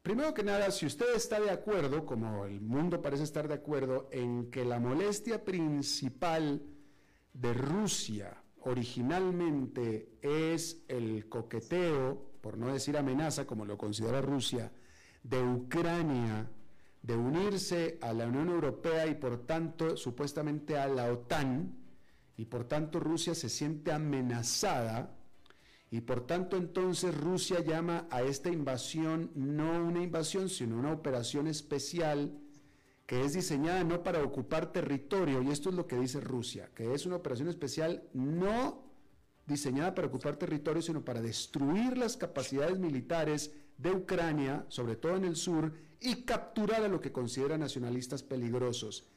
[0.08, 4.08] Primero que nada, si usted está de acuerdo, como el mundo parece estar de acuerdo,
[4.10, 6.62] en que la molestia principal
[7.34, 14.72] de Rusia originalmente es el coqueteo, por no decir amenaza, como lo considera Rusia,
[15.22, 16.48] de Ucrania,
[17.02, 21.76] de unirse a la Unión Europea y por tanto supuestamente a la OTAN,
[22.38, 25.17] y por tanto Rusia se siente amenazada,
[25.90, 31.46] y por tanto entonces Rusia llama a esta invasión no una invasión, sino una operación
[31.46, 32.38] especial
[33.06, 36.92] que es diseñada no para ocupar territorio, y esto es lo que dice Rusia, que
[36.92, 38.84] es una operación especial no
[39.46, 45.24] diseñada para ocupar territorio, sino para destruir las capacidades militares de Ucrania, sobre todo en
[45.24, 49.08] el sur, y capturar a lo que considera nacionalistas peligrosos.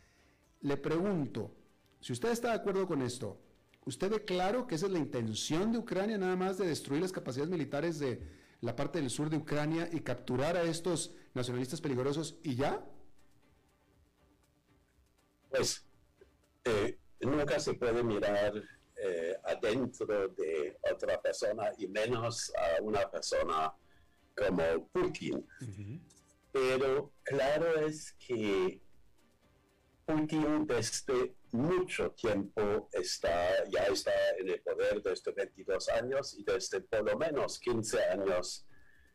[0.61, 1.51] Le pregunto,
[1.99, 3.41] si usted está de acuerdo con esto,
[3.85, 7.11] ¿usted ve claro que esa es la intención de Ucrania, nada más de destruir las
[7.11, 8.21] capacidades militares de
[8.61, 12.85] la parte del sur de Ucrania y capturar a estos nacionalistas peligrosos y ya?
[15.49, 15.85] Pues
[16.63, 18.53] eh, nunca se puede mirar
[18.95, 23.73] eh, adentro de otra persona y menos a una persona
[24.35, 25.45] como Putin.
[26.51, 28.79] Pero claro es que
[30.05, 36.81] Putin desde mucho tiempo está, ya está en el poder desde 22 años y desde
[36.81, 38.65] por lo menos 15 años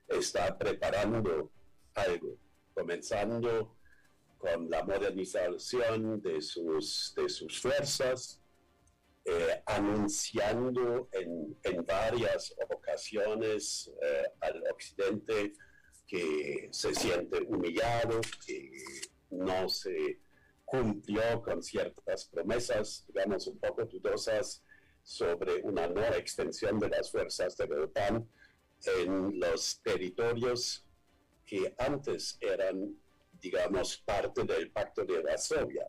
[0.09, 1.51] está preparando
[1.95, 2.39] algo,
[2.75, 3.77] comenzando
[4.39, 8.41] con la modernización de sus, de sus fuerzas,
[9.25, 15.53] eh, anunciando en, en, varias ocasiones eh, al occidente
[16.07, 18.71] que se siente humillado, que
[19.31, 20.21] no se
[20.67, 24.63] cumplió con ciertas promesas, digamos, un poco dudosas
[25.03, 28.29] sobre una nueva extensión de las fuerzas de la OTAN
[28.99, 30.85] en los territorios
[31.47, 32.97] que antes eran,
[33.41, 35.87] digamos, parte del Pacto de Varsovia.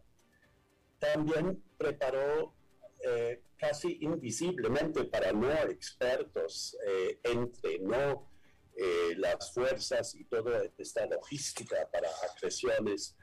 [0.99, 2.53] También preparó
[2.99, 8.29] eh, casi invisiblemente para no expertos, eh, entre no
[8.75, 13.15] eh, las fuerzas y toda esta logística para agresiones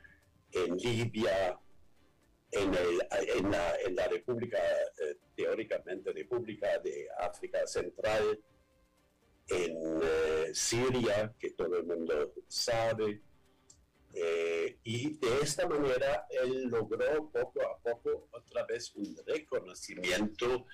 [0.54, 1.58] en Libia,
[2.52, 8.38] en, la, República, eh, teóricamente República de África Central,
[9.48, 13.20] en eh, Siria, que todo el mundo sabe.
[14.14, 20.66] Eh, y de esta manera él logró poco a poco otra vez un reconocimiento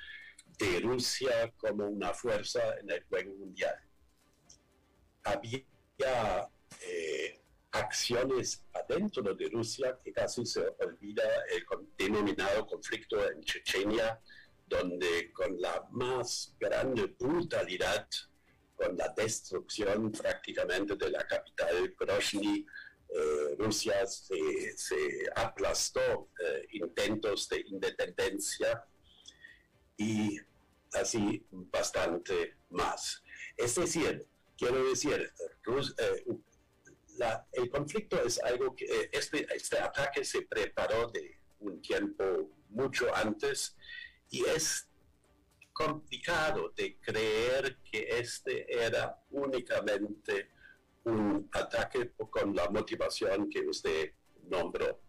[0.58, 3.76] de Rusia como una fuerza en el juego mundial.
[5.24, 5.64] Había
[7.72, 11.64] acciones adentro de Rusia que casi se olvida el
[11.96, 14.20] denominado conflicto en Chechenia,
[14.66, 18.08] donde con la más grande brutalidad,
[18.74, 22.66] con la destrucción prácticamente de la capital Grozny,
[23.12, 28.84] eh, Rusia se, aplastó eh, intentos de independencia
[29.96, 30.38] y
[30.92, 33.22] así bastante más.
[33.56, 35.32] Es decir, quiero decir,
[35.64, 36.24] Rus, eh,
[37.52, 43.14] el conflicto es algo que eh, este, este ataque se preparó de un tiempo mucho
[43.14, 43.76] antes
[44.30, 44.88] y es
[45.72, 50.50] complicado de creer que este era únicamente
[51.04, 54.12] un ataque con la motivación que usted
[54.48, 55.00] nombró.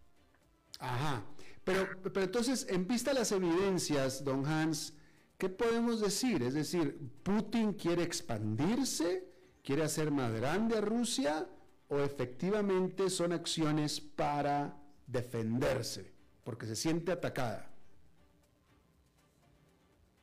[0.79, 1.25] Ajá,
[1.63, 4.93] pero, pero entonces, en vista de las evidencias, don Hans,
[5.37, 6.41] ¿qué podemos decir?
[6.41, 9.27] Es decir, ¿Putin quiere expandirse?
[9.63, 11.47] ¿Quiere hacer más grande a Rusia?
[11.91, 16.09] O efectivamente son acciones para defenderse,
[16.41, 17.69] porque se siente atacada?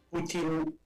[0.08, 0.78] Putin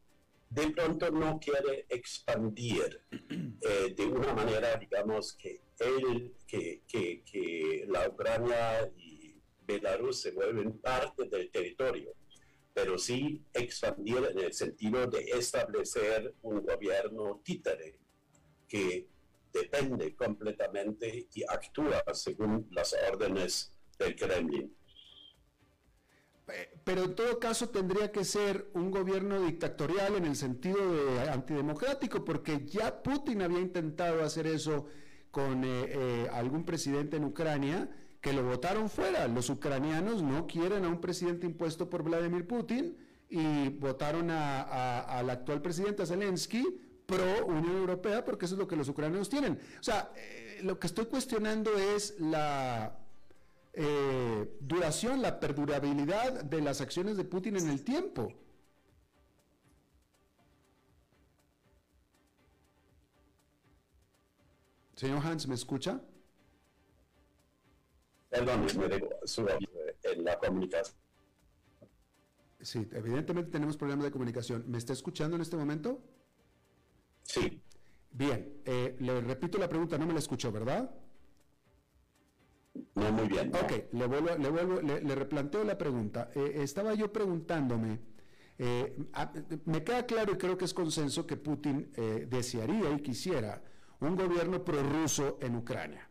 [0.51, 7.87] de pronto no quiere expandir eh, de una manera, digamos, que él, que, que, que
[7.89, 12.13] la Ucrania y Belarus se vuelven parte del territorio,
[12.75, 18.01] pero sí expandir en el sentido de establecer un gobierno títere
[18.67, 19.12] que
[19.53, 24.75] depende completamente y actúa según las órdenes del Kremlin.
[26.85, 32.25] Pero en todo caso tendría que ser un gobierno dictatorial en el sentido de antidemocrático,
[32.25, 34.87] porque ya Putin había intentado hacer eso
[35.31, 37.89] con eh, eh, algún presidente en Ucrania
[38.21, 39.27] que lo votaron fuera.
[39.29, 42.97] Los ucranianos no quieren a un presidente impuesto por Vladimir Putin
[43.29, 46.65] y votaron al actual presidente Zelensky
[47.13, 49.61] pro Unión Europea, porque eso es lo que los ucranianos tienen.
[49.79, 52.99] O sea, eh, lo que estoy cuestionando es la
[53.73, 58.33] eh, duración, la perdurabilidad de las acciones de Putin en el tiempo.
[64.97, 66.01] Señor Hans, ¿me escucha?
[68.31, 68.87] Perdón, me
[70.11, 70.97] en la comunicación.
[72.61, 74.65] Sí, evidentemente tenemos problemas de comunicación.
[74.69, 76.01] ¿Me está escuchando en este momento?
[77.25, 77.63] Sí.
[78.11, 80.95] Bien, eh, le repito la pregunta, no me la escuchó, ¿verdad?
[82.95, 83.51] No, muy bien.
[83.55, 86.31] Ok, le vuelvo, le, vuelvo, le, replanteo la pregunta.
[86.35, 88.01] Eh, estaba yo preguntándome,
[88.59, 88.97] eh,
[89.65, 91.91] me queda claro y creo que es consenso que Putin
[92.29, 93.63] desearía y quisiera
[94.01, 96.09] un gobierno prorruso en Ucrania.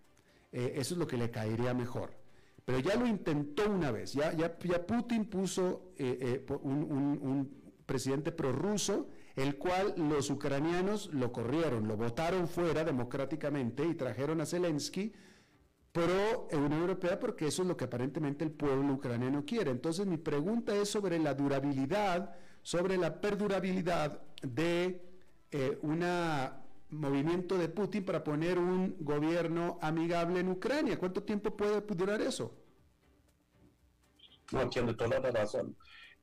[0.51, 2.13] eso es lo que le caería mejor.
[2.65, 9.57] Pero ya lo intentó una vez, ya, ya, ya Putin puso un presidente prorruso, el
[9.57, 15.13] cual los ucranianos lo corrieron, lo votaron fuera democráticamente y trajeron a Zelensky
[15.91, 19.71] pro Unión Europea porque eso es lo que aparentemente el pueblo ucraniano quiere.
[19.71, 25.01] Entonces mi pregunta es sobre la durabilidad, sobre la perdurabilidad de
[25.51, 26.05] eh, un
[26.89, 30.97] movimiento de Putin para poner un gobierno amigable en Ucrania.
[30.97, 32.57] ¿Cuánto tiempo puede durar eso?
[34.51, 35.75] No, tiene toda la razón.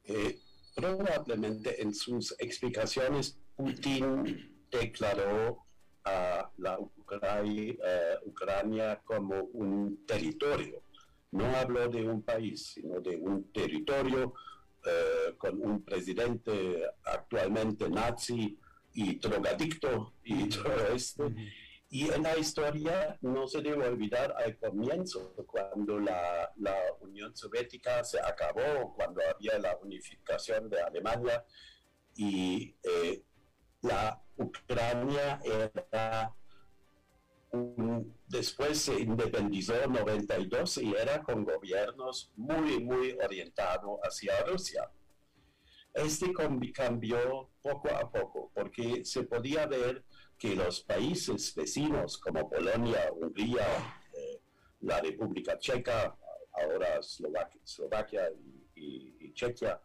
[0.05, 0.39] Eh,
[0.79, 5.67] probablemente en sus explicaciones Putin declaró
[6.05, 10.85] a la eh, Ucrania, como un territorio.
[11.33, 14.35] No habló de un país, sino de un territorio
[14.87, 18.57] eh, con un presidente actualmente nazi
[18.95, 21.29] y drogadicto y todo esto.
[21.91, 28.05] Y en la historia no se debe olvidar al comienzo, cuando la, la, Unión Soviética
[28.05, 31.45] se acabó, cuando había la unificación de Alemania
[32.15, 33.23] y eh,
[33.81, 36.35] la Ucrania era
[37.53, 44.91] un, después se independizó en 92 y era con gobiernos muy, muy orientados hacia Rusia.
[45.95, 46.33] Este
[46.73, 50.05] cambió poco a poco porque se podía ver
[50.39, 53.67] que los países vecinos como Polonia, Hungría,
[54.15, 54.41] eh,
[54.81, 56.17] la República Checa,
[56.53, 58.31] ahora Eslovaquia,
[58.75, 59.81] y, Chequia,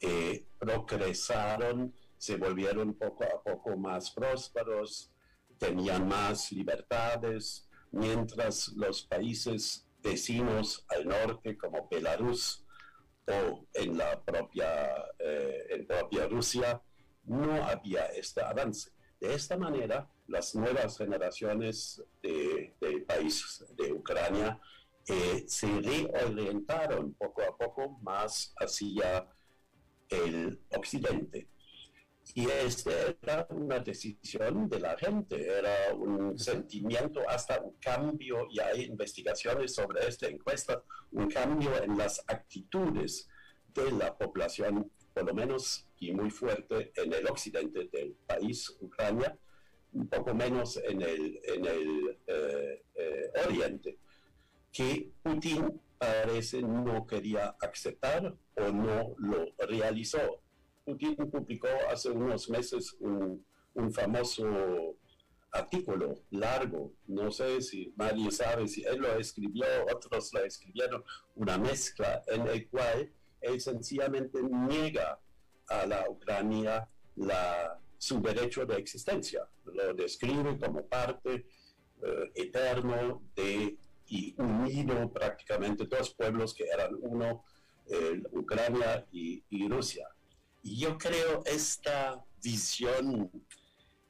[0.00, 5.10] eh, progresaron, se volvieron poco a poco más prósperos,
[5.58, 12.64] tenían más libertades, mientras los países vecinos al norte como Belarus
[13.26, 16.82] o en la propia, eh, en propia Rusia
[17.24, 18.92] no había este avance.
[19.20, 22.74] De esta manera, las nuevas generaciones de,
[23.06, 24.58] países de Ucrania
[25.06, 29.28] eh, se reorientaron poco a poco más hacia
[30.08, 31.48] el occidente.
[32.34, 32.90] Y esta
[33.22, 39.74] era una decisión de la gente, era un sentimiento, hasta un cambio, y hay investigaciones
[39.74, 43.28] sobre esta encuesta, un cambio en las actitudes
[43.74, 49.38] de la población, por lo menos y muy fuerte en el occidente del país, Ucrania,
[49.92, 53.98] un poco menos en el, en el eh, eh, oriente,
[54.72, 60.42] que Putin parece no quería aceptar o no lo realizó.
[60.84, 63.44] Putin publicó hace unos meses un,
[63.74, 64.96] un famoso
[65.52, 71.02] artículo largo, no sé si nadie sabe si él lo escribió, otros lo escribieron,
[71.34, 75.18] una mezcla en el cual él sencillamente niega
[75.68, 76.88] a la Ucrania
[77.98, 79.48] su derecho de existencia.
[79.64, 81.46] Lo describe como parte
[82.02, 83.78] eh, eterno de
[84.10, 87.44] y unido prácticamente dos pueblos que eran uno,
[88.32, 90.06] Ucrania y, Rusia.
[90.62, 93.30] Y yo creo esta visión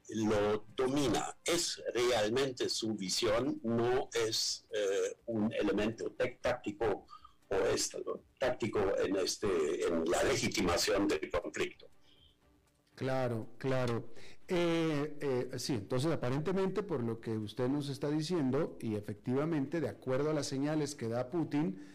[0.09, 7.07] lo domina, es realmente su visión, no es eh, un elemento táctico
[7.51, 7.91] o es
[8.39, 9.47] táctico en, este,
[9.87, 11.87] en la legitimación del conflicto.
[12.95, 14.13] Claro, claro.
[14.47, 19.89] Eh, eh, sí, entonces aparentemente por lo que usted nos está diciendo y efectivamente de
[19.89, 21.87] acuerdo a las señales que da Putin,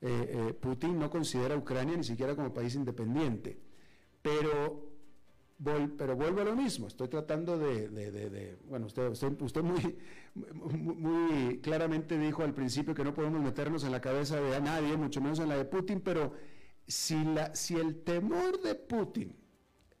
[0.00, 3.58] eh, Putin no considera a Ucrania ni siquiera como país independiente.
[4.20, 4.91] Pero
[5.96, 9.96] pero vuelvo a lo mismo, estoy tratando de, bueno, usted, usted, muy,
[10.34, 15.20] muy, claramente dijo al principio que no podemos meternos en la cabeza de nadie, mucho
[15.20, 16.32] menos en la de Putin, pero
[16.86, 19.36] si, la, si el temor de Putin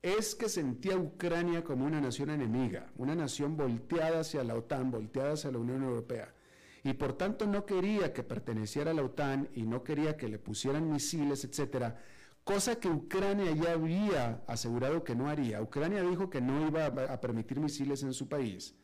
[0.02, 4.90] es que sentía a Ucrania como una nación enemiga, una nación volteada hacia la OTAN,
[4.90, 6.34] volteada hacia la Unión Europea,
[6.82, 10.40] y por tanto no quería que perteneciera a la OTAN y no quería que le
[10.40, 12.02] pusieran misiles, etcétera,
[12.44, 15.62] cosa que Ucrania ya había asegurado que no haría.
[15.62, 18.74] Ucrania dijo que no iba a permitir misiles en su país.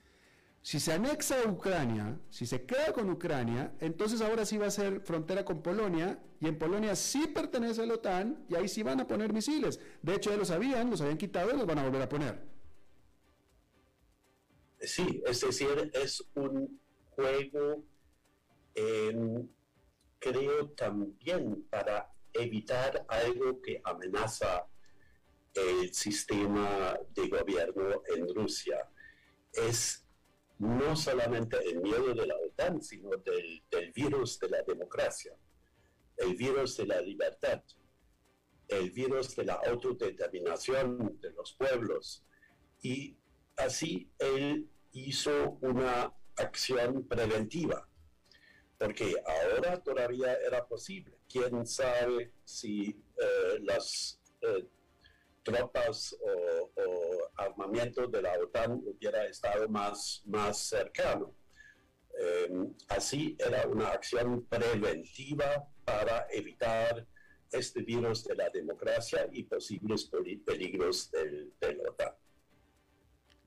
[0.63, 4.71] Si se anexa a Ucrania, si se queda con Ucrania, entonces ahora sí va a
[4.71, 8.83] ser frontera con Polonia y en Polonia sí pertenece a la OTAN y ahí sí
[8.83, 9.81] van a poner misiles.
[10.03, 12.43] De hecho, ya lo sabían, los habían quitado y los van a volver a poner.
[14.81, 16.81] Sí, es decir, es un
[17.11, 17.85] juego,
[18.75, 19.49] em,
[20.19, 24.67] creo también para evitar algo que amenaza
[25.55, 28.89] el sistema de gobierno en Rusia.
[29.53, 30.07] Es
[30.59, 35.37] no solamente el miedo de la OTAN, sino del, virus de la democracia,
[36.17, 37.63] el virus de la libertad,
[38.69, 42.25] el virus de la autodeterminación de los pueblos.
[42.83, 43.17] Y
[43.57, 47.89] así él hizo una acción preventiva,
[48.79, 54.67] porque ahora todavía era posible quién sabe si eh, las eh,
[55.43, 56.71] tropas o,
[57.37, 61.35] armamento de la OTAN hubiera estado más, más cercano.
[62.19, 67.07] Em, así era una acción preventiva para evitar
[67.53, 70.11] este virus de la democracia y posibles
[70.45, 72.13] peligros del, del OTAN.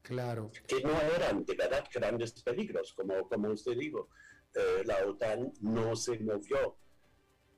[0.02, 0.52] Claro.
[0.68, 4.10] Que no eran de verdad grandes peligros, como, como usted dijo.
[4.54, 6.78] Eh, la OTAN no se movió.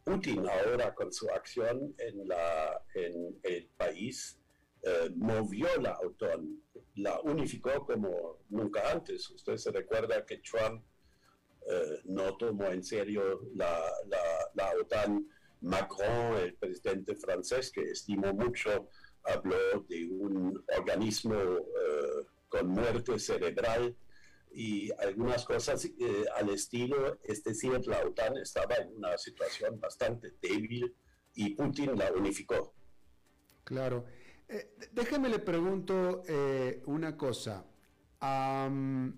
[0.03, 4.37] Putin ahora con su acción en, la, en el país
[4.81, 6.61] eh, movió la OTAN,
[6.95, 9.29] la unificó como nunca antes.
[9.29, 10.83] Usted se recuerda que Trump
[11.69, 14.21] eh, no tomó en serio la, la,
[14.53, 15.25] la, OTAN.
[15.61, 18.89] Macron, el presidente francés, que estimó mucho,
[19.23, 19.55] habló
[19.87, 21.35] de un organismo
[22.49, 23.95] con muerte cerebral
[24.53, 30.33] y algunas cosas eh, al estilo, es decir, la OTAN estaba en una situación bastante
[30.41, 30.95] débil
[31.33, 32.73] y Putin la unificó.
[33.63, 34.05] Claro.
[34.47, 37.65] Eh, déjeme le pregunto eh, una cosa.
[38.19, 39.11] la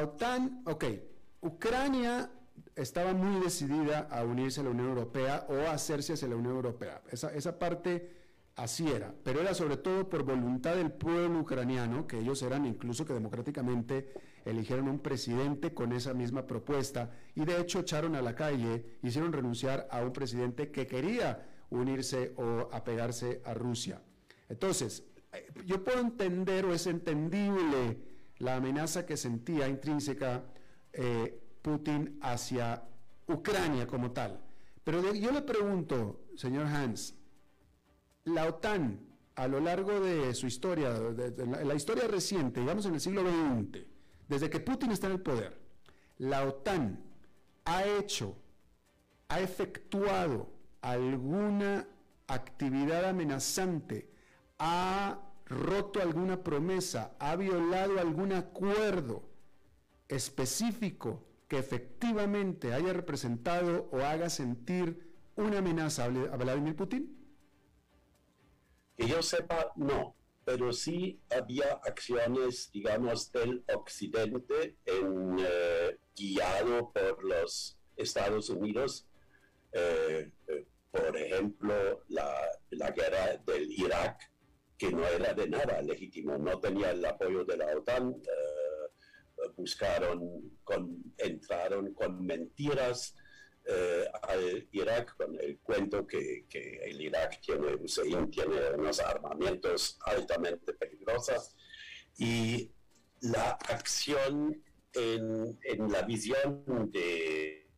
[0.00, 0.84] OTAN, ok,
[1.40, 2.30] Ucrania
[2.76, 6.54] estaba muy decidida a unirse a la Unión Europea o a hacerse hacia la Unión
[6.54, 7.02] Europea.
[7.10, 8.21] Esa, esa parte
[8.56, 13.06] Así era, pero era sobre todo por voluntad del pueblo ucraniano, que ellos eran incluso
[13.06, 14.12] que democráticamente
[14.44, 19.32] eligieron un presidente con esa misma propuesta y de hecho echaron a la calle, hicieron
[19.32, 24.02] renunciar a un presidente que quería unirse o apegarse a Rusia.
[24.50, 27.98] Entonces, eh, yo puedo entender o es entendible
[28.38, 30.44] la amenaza que sentía intrínseca
[30.92, 32.82] eh, Putin hacia
[33.28, 34.40] Ucrania como tal.
[34.84, 37.14] Pero yo le pregunto, señor Hans,
[38.24, 39.00] la OTAN
[39.34, 43.80] a lo largo de su historia, de, la, historia reciente, digamos en el siglo XX,
[44.28, 45.58] desde que Putin está en el poder,
[46.18, 47.02] la OTAN
[47.64, 48.36] ha hecho,
[49.28, 50.50] ha efectuado
[50.82, 51.88] alguna
[52.26, 54.10] actividad amenazante,
[54.58, 59.28] ha roto alguna promesa, ha violado algún acuerdo
[60.08, 67.21] específico que efectivamente haya representado o haga sentir una amenaza a Vladimir Putin?
[69.02, 77.24] Que yo sepa, no, pero sí había acciones, digamos, del occidente en, eh, guiado por
[77.24, 79.08] los Estados Unidos.
[79.72, 82.32] Eh, eh, por ejemplo, la,
[82.70, 84.30] la, guerra del Irak,
[84.78, 88.14] que no era de nada legítimo, no tenía el apoyo de la OTAN,
[89.56, 93.16] buscaron, con, entraron con mentiras
[93.64, 96.46] eh, al Irak con el cuento que,
[96.82, 101.54] el Irak tiene, Hussein tiene unos armamentos altamente peligrosos
[102.18, 102.72] y
[103.20, 104.62] la acción
[104.94, 105.58] en,
[105.90, 107.70] la visión de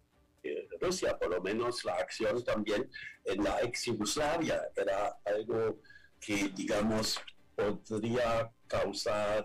[0.80, 2.90] Rusia, por lo menos la acción también
[3.24, 5.80] en la ex Yugoslavia era algo
[6.18, 7.20] que, digamos,
[7.54, 9.44] podría causar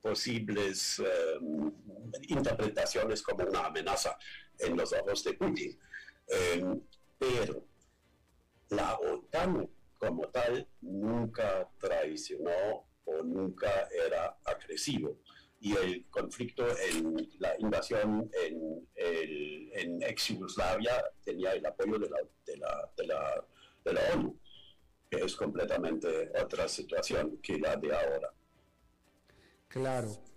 [0.00, 1.38] posibles eh,
[2.28, 4.16] interpretaciones como una amenaza
[4.58, 5.78] en los ojos de Putin.
[6.26, 6.80] Em,
[7.18, 7.66] pero
[8.70, 15.20] la OTAN como tal nunca traicionó o nunca era agresivo.
[15.60, 22.18] Y el conflicto en la invasión en, en ex Yugoslavia tenía el apoyo de la,
[22.44, 23.46] de la, de la,
[23.84, 24.38] de la ONU,
[25.10, 28.34] que es completamente otra situación que la de ahora.
[29.68, 30.33] Claro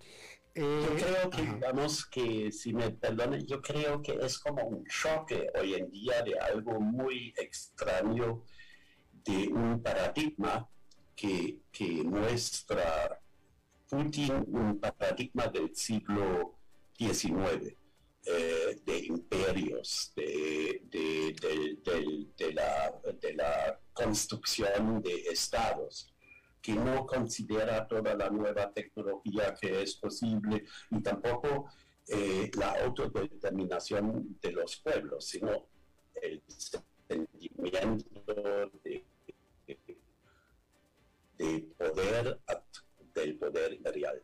[0.58, 4.84] yo eh, creo que, digamos que, si me perdonen, yo creo que es como un
[4.86, 8.44] choque hoy en día de algo muy extraño,
[9.24, 10.68] de un paradigma
[11.14, 13.20] que, que muestra
[13.88, 16.58] Putin, un paradigma del siglo
[16.96, 17.74] XIX,
[18.24, 26.12] eh, de imperios, de, de, la, de la construcción de estados
[26.60, 31.70] que no considera toda la nueva tecnología que es posible y tampoco
[32.08, 35.68] eh, la autodeterminación de los pueblos, sino
[36.14, 38.08] el sentimiento
[38.82, 39.04] de,
[41.76, 42.40] poder
[43.14, 44.22] del poder real.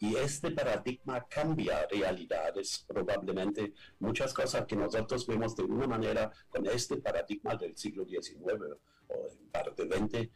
[0.00, 6.66] Y este paradigma cambia realidades, probablemente muchas cosas que nosotros vemos de una manera con
[6.66, 8.78] este paradigma del siglo XIX
[9.08, 10.30] o en parte XX,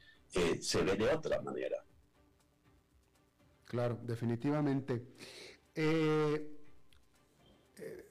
[0.61, 1.85] se ve de otra manera.
[3.64, 5.03] Claro, definitivamente.
[5.74, 6.59] Eh,
[7.78, 8.11] eh,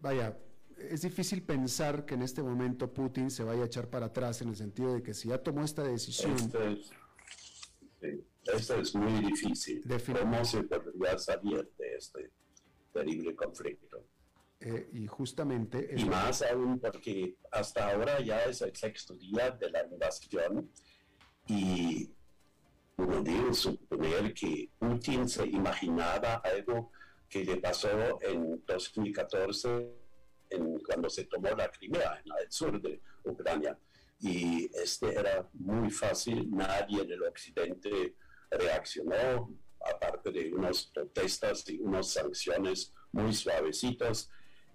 [0.00, 0.36] vaya,
[0.78, 4.48] es difícil pensar que en este momento Putin se vaya a echar para atrás en
[4.48, 6.34] el sentido de que si ya tomó esta decisión...
[8.46, 9.82] Esto es, muy difícil.
[10.20, 12.30] ¿Cómo se podría salir de este
[12.92, 14.06] terrible conflicto?
[14.60, 15.94] Eh, y justamente...
[15.96, 20.70] Y más aún porque hasta ahora ya es el sexto día de la invasión
[21.46, 22.10] y
[22.96, 26.90] uno debe suponer que Putin se imaginaba algo
[27.28, 29.92] que le pasó en 2014
[30.50, 33.78] en, cuando se tomó la Crimea, en el sur de Ucrania.
[34.18, 38.14] Y este era muy fácil, nadie en el occidente
[38.50, 39.52] reaccionó,
[39.84, 44.30] aparte de unas protestas y unas sanciones muy suavecitas.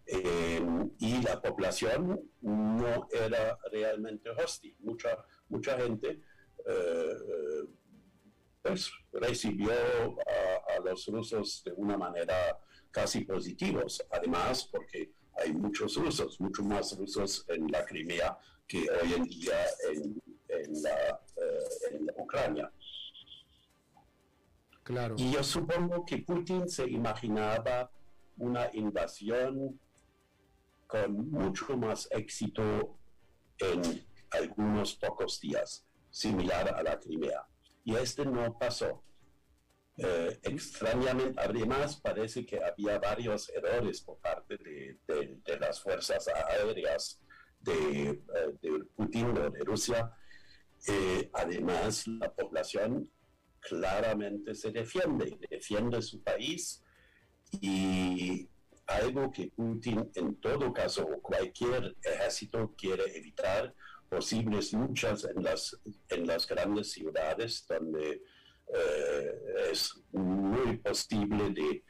[0.05, 0.61] Eh,
[0.99, 4.75] y la población no era realmente hostil.
[4.79, 6.21] Mucha, mucha gente
[6.65, 7.65] eh,
[8.61, 12.59] pues, recibió a, los rusos de una manera
[12.91, 13.83] casi positiva.
[14.11, 18.37] Además, porque hay muchos rusos, mucho más rusos en la Crimea
[18.67, 22.71] que hoy en día en, en, la, eh, en Ucrania.
[24.83, 25.15] Claro.
[25.17, 27.91] Y yo supongo que Putin se imaginaba
[28.37, 29.79] una invasión
[30.87, 32.97] con mucho más éxito
[33.59, 37.47] en algunos pocos días, similar a la Crimea.
[37.83, 39.03] Y este no pasó.
[39.97, 47.21] Eh, extrañamente, además parece que había varios errores por parte de, las fuerzas aéreas
[47.59, 48.19] de, eh,
[48.61, 50.11] de Putin o de Rusia.
[50.87, 53.09] Eh, además, la población
[53.59, 56.83] claramente se defiende, defiende su país
[57.61, 58.49] y
[58.87, 63.73] algo que Putin en todo caso o cualquier ejército quiere evitar,
[64.11, 68.21] posibles luchas en las, en las grandes ciudades donde
[68.73, 69.31] eh,
[69.71, 71.85] es muy posible de,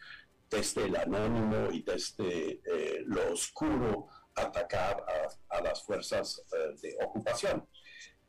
[0.47, 5.03] desde el anónimo y desde eh, lo oscuro atacar
[5.49, 7.67] a, las fuerzas eh, de ocupación.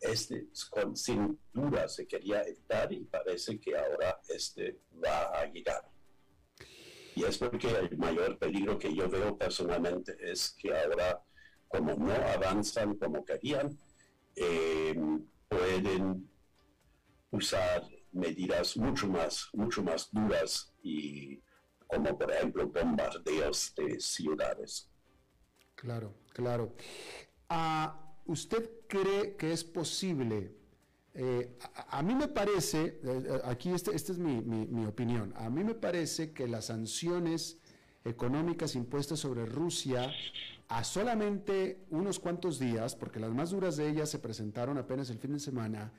[0.00, 0.46] Este
[0.94, 5.86] sin duda se quería evitar y parece que ahora este va a llegar.
[7.14, 11.22] Y es porque el mayor peligro que yo veo personalmente es que ahora,
[11.72, 13.76] como no avanzan como querían,
[15.48, 16.28] pueden
[17.30, 21.40] usar medidas mucho más, mucho más duras y
[21.86, 24.88] como por ejemplo bombardeos de ciudades.
[25.74, 26.74] Claro, claro.
[27.48, 30.54] Ah, ¿Usted cree que es posible?
[31.14, 31.58] Eh,
[31.88, 35.62] a, mí me parece, eh, eh, aquí esta este es mi, mi, opinión, a mí
[35.62, 37.58] me parece que las sanciones
[38.04, 40.10] económicas impuestas sobre Rusia
[40.72, 45.18] a solamente unos cuantos días, porque las más duras de ellas se presentaron apenas el
[45.18, 45.92] fin de semana,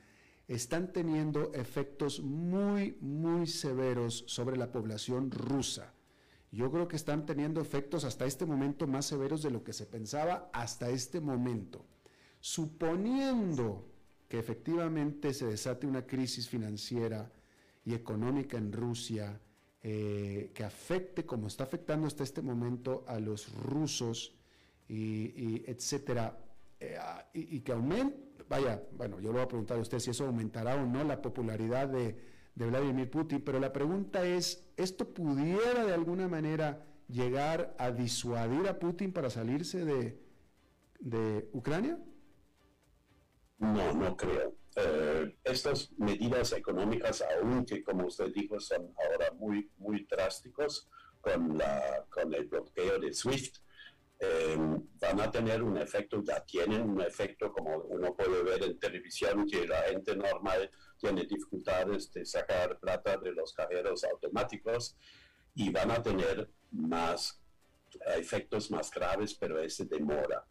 [0.48, 5.94] están teniendo efectos muy, muy severos sobre la población rusa.
[6.50, 9.86] Yo creo que están teniendo efectos hasta este momento más severos de lo que se
[9.86, 11.86] pensaba hasta este momento.
[12.40, 13.88] Suponiendo
[14.28, 17.30] que efectivamente se desate una crisis financiera
[17.84, 19.40] y económica en Rusia,
[19.82, 24.34] eh, que afecte como está afectando hasta este momento a los rusos
[24.88, 26.38] y, etcétera,
[26.80, 26.98] eh,
[27.32, 30.26] y, y, que aumente, vaya, bueno, yo le voy a preguntar a usted si eso
[30.26, 35.92] aumentará o no la popularidad de, Vladimir Putin, pero la pregunta es, ¿esto pudiera de
[35.92, 40.20] alguna manera llegar a disuadir a Putin para salirse de,
[41.00, 41.98] de Ucrania?
[43.58, 44.54] No, no creo.
[44.76, 50.88] Eh, estas medidas económicas, aunque como usted dijo, son ahora muy, muy drásticos
[51.20, 53.58] con, la, con el bloqueo de SWIFT,
[54.24, 54.56] eh,
[55.00, 59.46] van a tener un efecto, ya tienen un efecto, como uno puede ver en televisión,
[59.46, 64.96] que la gente normal tiene dificultades de sacar plata de los cajeros automáticos
[65.54, 67.40] y van a tener más
[68.16, 70.44] efectos más graves, pero ese demora.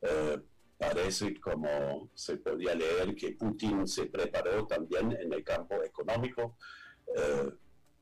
[0.00, 0.40] Eh,
[0.76, 6.56] parece como se podía leer que Putin se preparó también en el campo económico.
[7.16, 7.50] Eh,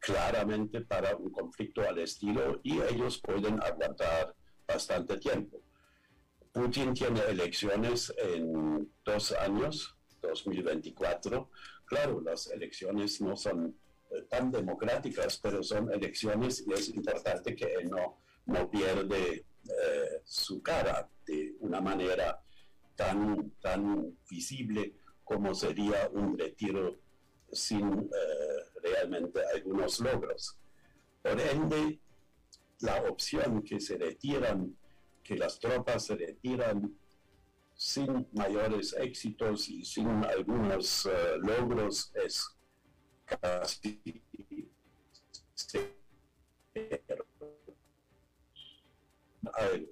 [0.00, 4.34] claramente para un conflicto al estilo y ellos pueden aguantar
[4.72, 5.62] bastante tiempo.
[6.52, 11.50] Putin tiene elecciones en dos años, 2024.
[11.84, 13.76] Claro, las elecciones no son
[14.10, 20.20] eh, tan democráticas, pero son elecciones y es importante que él no, no pierde eh,
[20.24, 22.42] su cara de una manera
[22.96, 24.94] tan, tan visible
[25.24, 26.98] como sería un retiro
[27.52, 30.56] sin eh, realmente algunos logros.
[31.22, 31.99] Por ende,
[32.80, 34.76] la opción que se retiran,
[35.22, 36.96] que las tropas se retiran
[37.74, 42.56] sin mayores éxitos y sin algunos eh, logros es
[43.24, 44.02] casi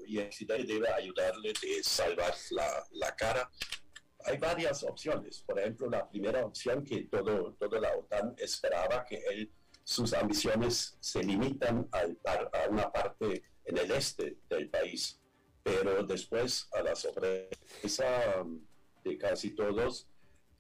[0.07, 3.51] y Occidente debe ayudarle de salvar la, la, cara.
[4.25, 5.43] Hay varias opciones.
[5.43, 9.53] Por ejemplo, la primera opción que todo, toda la OTAN esperaba que él
[9.89, 15.19] sus ambiciones se limitan a, una parte en el este del país,
[15.63, 18.05] pero después, a la sorpresa
[19.03, 20.07] de casi todos,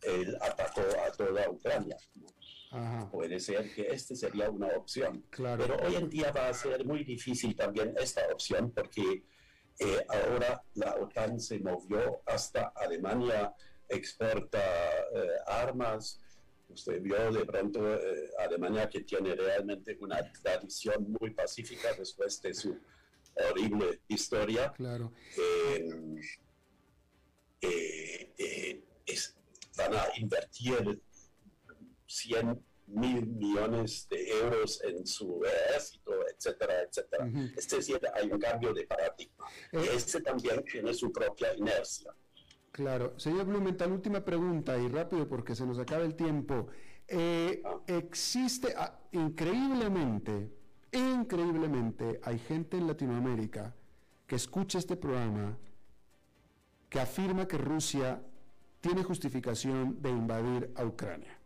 [0.01, 1.99] él atacó a toda Ucrania.
[3.13, 5.23] Puede ser que este sería una opción.
[5.37, 9.25] Pero hoy en día va a ser muy difícil también esta opción porque
[9.79, 13.55] eh, ahora la OTAN se movió hasta Alemania,
[13.91, 16.19] exporta eh, armas.
[16.69, 22.55] Usted vio de pronto eh, Alemania que tiene realmente una tradición muy pacífica después de
[22.55, 22.79] su
[23.35, 24.73] horrible historia.
[24.73, 25.13] Claro.
[29.77, 31.01] van a invertir
[32.07, 37.31] 100 mil millones de euros en su ejército, etcétera, etcétera.
[37.57, 39.47] Es decir, hay un cambio de paradigma.
[39.73, 42.15] y eh, este también tiene su propia inercia.
[42.73, 43.19] Claro.
[43.19, 46.69] Señor Blumenthal, última pregunta y rápido porque se nos acaba el tiempo.
[47.07, 47.63] Eh.
[47.87, 50.53] Existe, ah, increíblemente,
[50.93, 53.75] increíblemente, hay gente en Latinoamérica
[54.27, 55.57] que escucha este programa
[56.89, 58.23] que afirma que Rusia
[58.81, 61.39] tiene justificación de invadir a Ucrania.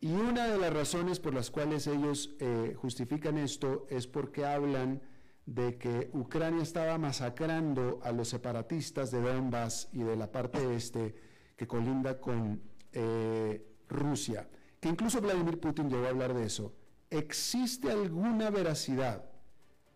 [0.00, 5.00] Y una de las razones por las cuales ellos eh, justifican esto es porque hablan
[5.48, 11.14] de que Ucrania estaba masacrando a los separatistas de Donbass y de la parte este
[11.56, 12.60] que colinda con
[12.92, 14.46] eh, Rusia,
[14.78, 16.74] que incluso Vladimir Putin llegó a hablar de eso.
[17.08, 19.24] ¿Existe alguna veracidad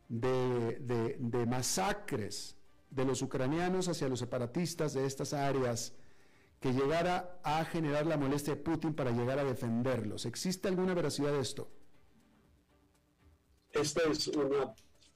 [0.08, 0.78] de,
[1.20, 2.56] de masacres
[2.88, 5.92] de los ucranianos hacia los separatistas de estas áreas?
[6.60, 10.26] que llegara a generar la molestia de Putin para llegar a defenderlos.
[10.26, 11.68] ¿Existe alguna veracidad de esto?
[13.72, 14.72] Esta es una,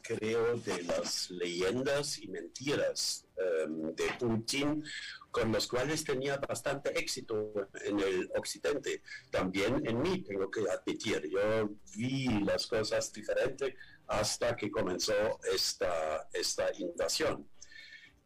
[0.06, 4.84] creo, de las leyendas y mentiras em, de Putin
[5.30, 7.52] con los cuales tenía bastante éxito
[7.84, 9.02] en el occidente.
[9.30, 13.74] También en mí, tengo que admitir, yo vi las cosas diferentes
[14.06, 17.46] hasta que comenzó esta, esta invasión.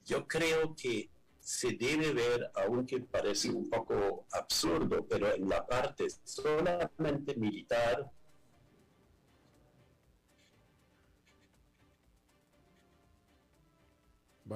[0.05, 1.11] Yo creo que
[1.41, 8.09] se debe ver, aunque parece un poco absurdo, pero en la parte solamente militar,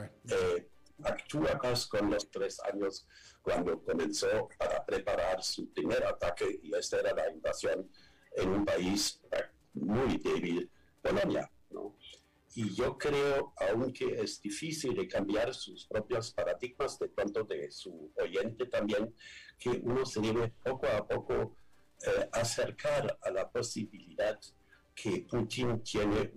[0.03, 0.69] eh,
[1.03, 3.07] actúa con los tres años
[3.43, 7.91] cuando comenzó a preparar su primer ataque y esta era la invasión
[8.37, 9.21] en un país
[9.75, 10.71] muy débil,
[11.03, 11.51] Polonia.
[11.71, 11.97] ¿no?
[12.57, 18.13] Y yo creo, aunque es difícil de cambiar sus propios paradigmas, de pronto de su
[18.17, 19.15] oyente también,
[19.59, 21.57] que uno se debe poco a poco
[22.07, 24.39] eh, acercar a la posibilidad
[24.95, 26.33] que Putin tiene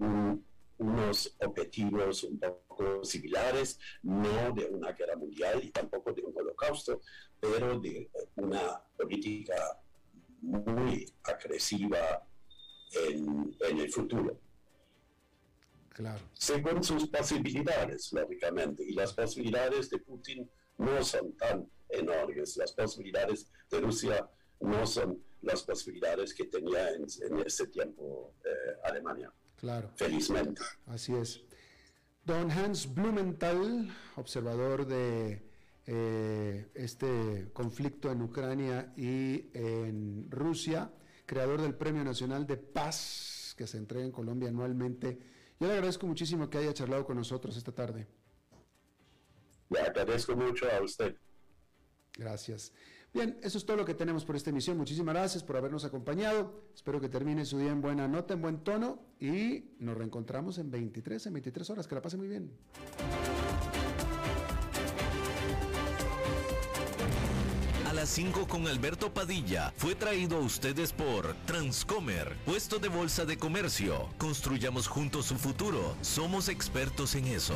[0.79, 2.66] unos objetivos un poco
[3.03, 7.01] similares, no de una guerra mundial y tampoco de un holocausto,
[7.39, 9.79] pero de una política
[10.41, 12.25] muy agresiva
[12.93, 14.39] en el futuro.
[16.33, 18.83] Según sus posibilidades, lógicamente.
[18.83, 22.57] Y las posibilidades de Putin no son tan enormes.
[22.57, 27.05] Las posibilidades de Rusia no son las posibilidades que tenía en,
[27.45, 29.31] ese tiempo eh, Alemania.
[29.55, 29.89] Claro.
[29.95, 30.61] Felizmente.
[30.85, 31.41] Así es.
[32.27, 35.41] Don Hans Blumenthal, observador de
[35.87, 40.91] eh, este conflicto en Ucrania y en Rusia,
[41.25, 45.17] creador del Premio Nacional de Paz que se entrega en Colombia anualmente
[45.59, 48.05] yo le agradezco muchísimo que haya charlado con nosotros esta tarde.
[49.69, 51.15] Le agradezco mucho a usted.
[52.13, 52.71] Gracias.
[53.13, 54.77] Bien, eso es todo lo que tenemos por esta emisión.
[54.77, 56.63] Muchísimas gracias por habernos acompañado.
[56.75, 60.69] Espero que termine su día en buena nota, en buen tono y nos reencontramos en
[60.69, 61.87] 23, en 23 horas.
[61.87, 62.51] Que la pase muy bien.
[67.97, 73.37] las 5 con Alberto Padilla fue traído a ustedes por Transcomer, puesto de bolsa de
[73.37, 74.07] comercio.
[74.19, 75.95] Construyamos juntos su futuro.
[76.01, 77.55] Somos expertos en eso.